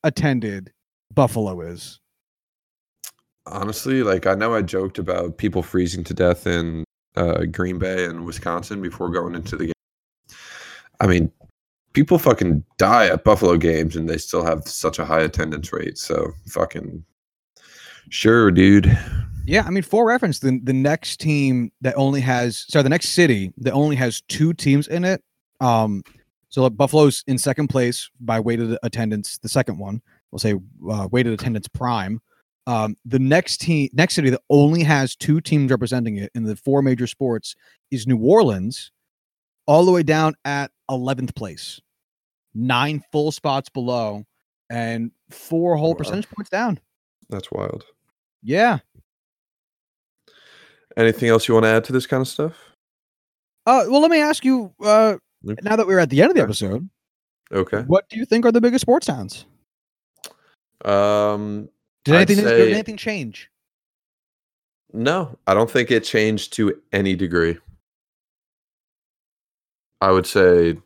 [0.02, 0.72] attended
[1.14, 2.00] Buffalo is.
[3.44, 6.84] Honestly, like I know I joked about people freezing to death in
[7.14, 9.72] uh, Green Bay and Wisconsin before going into the game.
[10.98, 11.30] I mean,
[11.92, 15.98] people fucking die at Buffalo games and they still have such a high attendance rate.
[15.98, 17.04] So fucking
[18.08, 18.98] sure, dude.
[19.44, 23.10] Yeah, I mean, for reference, the the next team that only has sorry, the next
[23.10, 25.22] city that only has two teams in it.
[25.60, 26.02] Um,
[26.56, 29.36] so like Buffalo's in second place by weighted attendance.
[29.36, 30.00] The second one,
[30.30, 30.54] we'll say
[30.90, 32.18] uh, weighted attendance prime.
[32.66, 36.56] Um, the next team, next city that only has two teams representing it in the
[36.56, 37.54] four major sports
[37.90, 38.90] is New Orleans,
[39.66, 41.78] all the way down at eleventh place,
[42.54, 44.24] nine full spots below,
[44.70, 45.98] and four whole Wow.
[45.98, 46.80] percentage points down.
[47.28, 47.84] That's wild.
[48.42, 48.78] Yeah.
[50.96, 52.54] Anything else you want to add to this kind of stuff?
[53.66, 54.72] Uh, well, let me ask you.
[54.82, 55.16] Uh,
[55.62, 56.88] Now that we're at the end of the episode,
[57.52, 57.82] Okay.
[57.82, 59.46] what do you think are the biggest sports towns?
[60.84, 61.68] Um,
[62.04, 63.50] Did I'd anything did anything change?
[64.92, 67.58] No, I don't think it changed to any degree.
[70.00, 70.78] I would say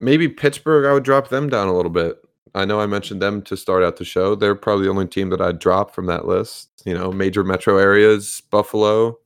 [0.00, 2.22] maybe Pittsburgh, I would drop them down a little bit.
[2.54, 4.34] I know I mentioned them to start out the show.
[4.34, 6.70] They're probably the only team that I'd drop from that list.
[6.84, 9.18] You know, major metro areas, Buffalo.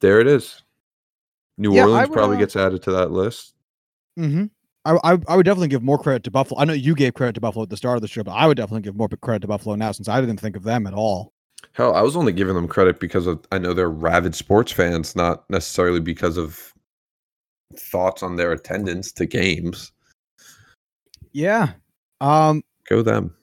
[0.00, 0.62] There it is.
[1.58, 3.54] New Yeah, Orleans would, probably uh, gets added to that list.
[4.18, 4.46] Mm-hmm.
[4.84, 6.60] I, I I would definitely give more credit to Buffalo.
[6.60, 8.46] I know you gave credit to Buffalo at the start of the show, but I
[8.46, 10.94] would definitely give more credit to Buffalo now since I didn't think of them at
[10.94, 11.32] all.
[11.72, 15.14] Hell, I was only giving them credit because of I know they're rabid sports fans,
[15.14, 16.72] not necessarily because of
[17.76, 19.92] thoughts on their attendance to games.
[21.32, 21.72] Yeah.
[22.20, 22.62] Um.
[22.88, 23.34] Go them.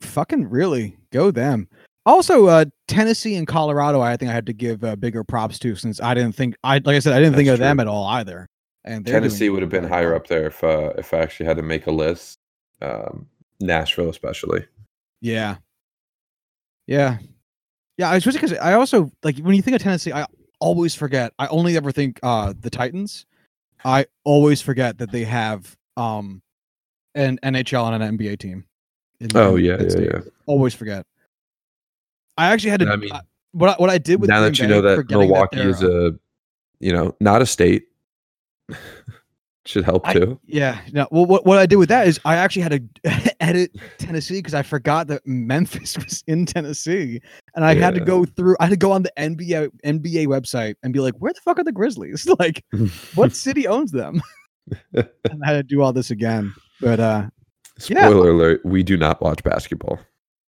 [0.00, 1.68] Fucking really go them.
[2.08, 5.76] Also, uh, Tennessee and Colorado, I think I had to give uh, bigger props to
[5.76, 7.86] since I didn't think I like I said I didn't think That's of them at
[7.86, 8.48] all either.
[8.82, 11.62] And Tennessee would have been higher up there if uh, if I actually had to
[11.62, 12.38] make a list.
[12.80, 13.26] Um,
[13.60, 14.64] Nashville, especially.
[15.20, 15.56] Yeah.
[16.86, 17.18] Yeah.
[17.98, 20.24] Yeah, especially because I also like when you think of Tennessee, I
[20.60, 21.34] always forget.
[21.38, 23.26] I only ever think uh the Titans.
[23.84, 26.40] I always forget that they have um
[27.14, 28.64] an NHL and an NBA team.
[29.34, 30.20] Oh yeah, yeah, yeah.
[30.46, 31.04] Always forget.
[32.38, 32.90] I actually had to.
[32.90, 33.20] I mean, I-
[33.52, 36.12] what I, what I did with now that you know that Milwaukee they're, is a,
[36.80, 37.86] you know, not a state,
[39.64, 40.38] should help I- too.
[40.46, 40.80] Yeah.
[40.92, 41.08] No.
[41.10, 44.54] Well, what, what I did with that is I actually had to edit Tennessee because
[44.54, 47.20] I forgot that Memphis was in Tennessee,
[47.54, 48.56] and I had to go through.
[48.60, 51.58] I had to go on the NBA NBA website and be like, "Where the fuck
[51.58, 52.28] are the Grizzlies?
[52.38, 52.64] Like,
[53.14, 54.22] what city owns them?"
[54.92, 56.54] and I had to do all this again.
[56.80, 57.28] But uh,
[57.88, 58.06] Yeah.
[58.08, 59.98] Spoiler alert: We do not watch basketball.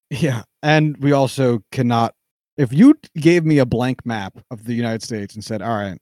[0.09, 2.13] Yeah, and we also cannot.
[2.57, 5.99] If you gave me a blank map of the United States and said, "All right,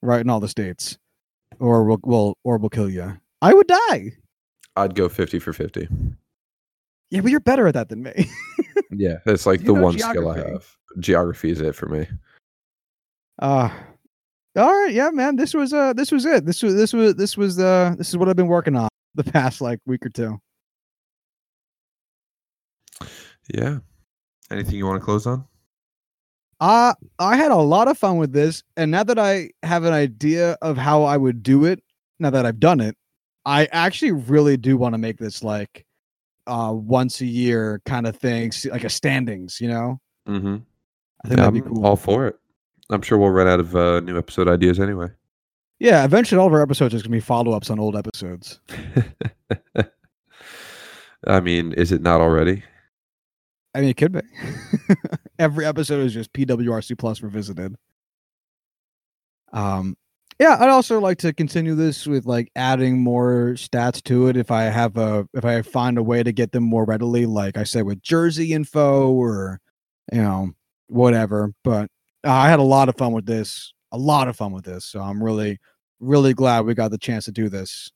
[0.00, 0.98] write in all the states,"
[1.58, 4.12] or we'll, we'll or we'll kill you, I would die.
[4.76, 5.88] I'd go fifty for fifty.
[7.10, 8.30] Yeah, but you're better at that than me.
[8.94, 10.76] Yeah, that's like the one skill I have.
[10.98, 12.06] Geography is it for me.
[13.40, 13.70] Uh
[14.54, 15.36] all right, yeah, man.
[15.36, 16.44] This was uh this was it.
[16.44, 19.24] This was this was this was uh this is what I've been working on the
[19.24, 20.38] past like week or two.
[23.48, 23.78] Yeah.
[24.50, 25.44] Anything you want to close on?
[26.60, 29.92] Uh I had a lot of fun with this, and now that I have an
[29.92, 31.82] idea of how I would do it,
[32.20, 32.96] now that I've done it,
[33.44, 35.84] I actually really do want to make this like
[36.46, 40.00] uh once a year kind of thing, like a standings, you know?
[40.28, 40.56] Mm-hmm.
[41.24, 41.86] I think that'd be I'm cool.
[41.86, 42.36] all for it.
[42.90, 45.08] I'm sure we'll run out of uh, new episode ideas anyway.
[45.80, 48.60] yeah, eventually all of our episodes is gonna be follow-ups on old episodes.
[51.26, 52.62] I mean, is it not already?
[53.74, 54.20] I mean, it could be.
[55.38, 57.76] Every episode is just PWRC Plus revisited.
[59.52, 59.96] Um,
[60.38, 64.50] yeah, I'd also like to continue this with like adding more stats to it if
[64.50, 67.64] I have a if I find a way to get them more readily, like I
[67.64, 69.60] said with jersey info or
[70.10, 70.50] you know
[70.88, 71.52] whatever.
[71.64, 71.90] But
[72.24, 74.84] uh, I had a lot of fun with this, a lot of fun with this.
[74.84, 75.58] So I'm really,
[76.00, 77.90] really glad we got the chance to do this.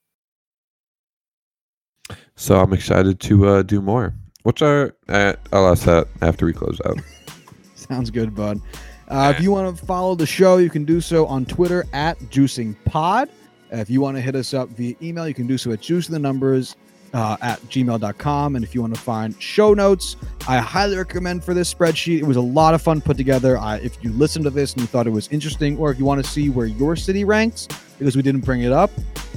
[2.36, 4.14] So I'm excited to uh, do more.
[4.46, 4.94] What's our?
[5.08, 7.00] Uh, I'll ask that after we close out.
[7.74, 8.60] Sounds good, bud.
[9.08, 12.16] Uh, if you want to follow the show, you can do so on Twitter at
[12.30, 13.28] JuicingPod.
[13.72, 16.10] If you want to hit us up via email, you can do so at juicing
[16.10, 16.76] the numbers
[17.16, 18.56] uh, at gmail.com.
[18.56, 22.18] And if you want to find show notes, I highly recommend for this spreadsheet.
[22.18, 23.56] It was a lot of fun put together.
[23.56, 26.04] I, if you listened to this and you thought it was interesting, or if you
[26.04, 28.90] want to see where your city ranks, because we didn't bring it up,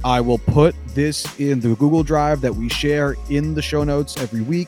[0.04, 4.18] I will put this in the Google Drive that we share in the show notes
[4.18, 4.68] every week.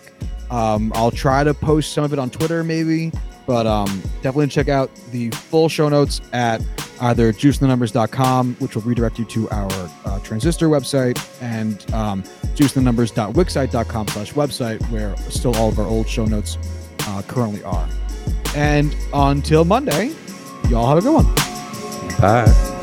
[0.50, 3.12] Um, I'll try to post some of it on Twitter, maybe,
[3.46, 6.62] but um, definitely check out the full show notes at
[7.02, 12.24] either juicethenumbers.com, which will redirect you to our uh, transistor website, and um,
[12.56, 16.58] juicethenumbers.wixsite.com slash website, where still all of our old show notes
[17.08, 17.90] uh, currently are.
[18.56, 20.14] And until Monday,
[20.70, 21.26] y'all have a good one.
[22.20, 22.78] Bye.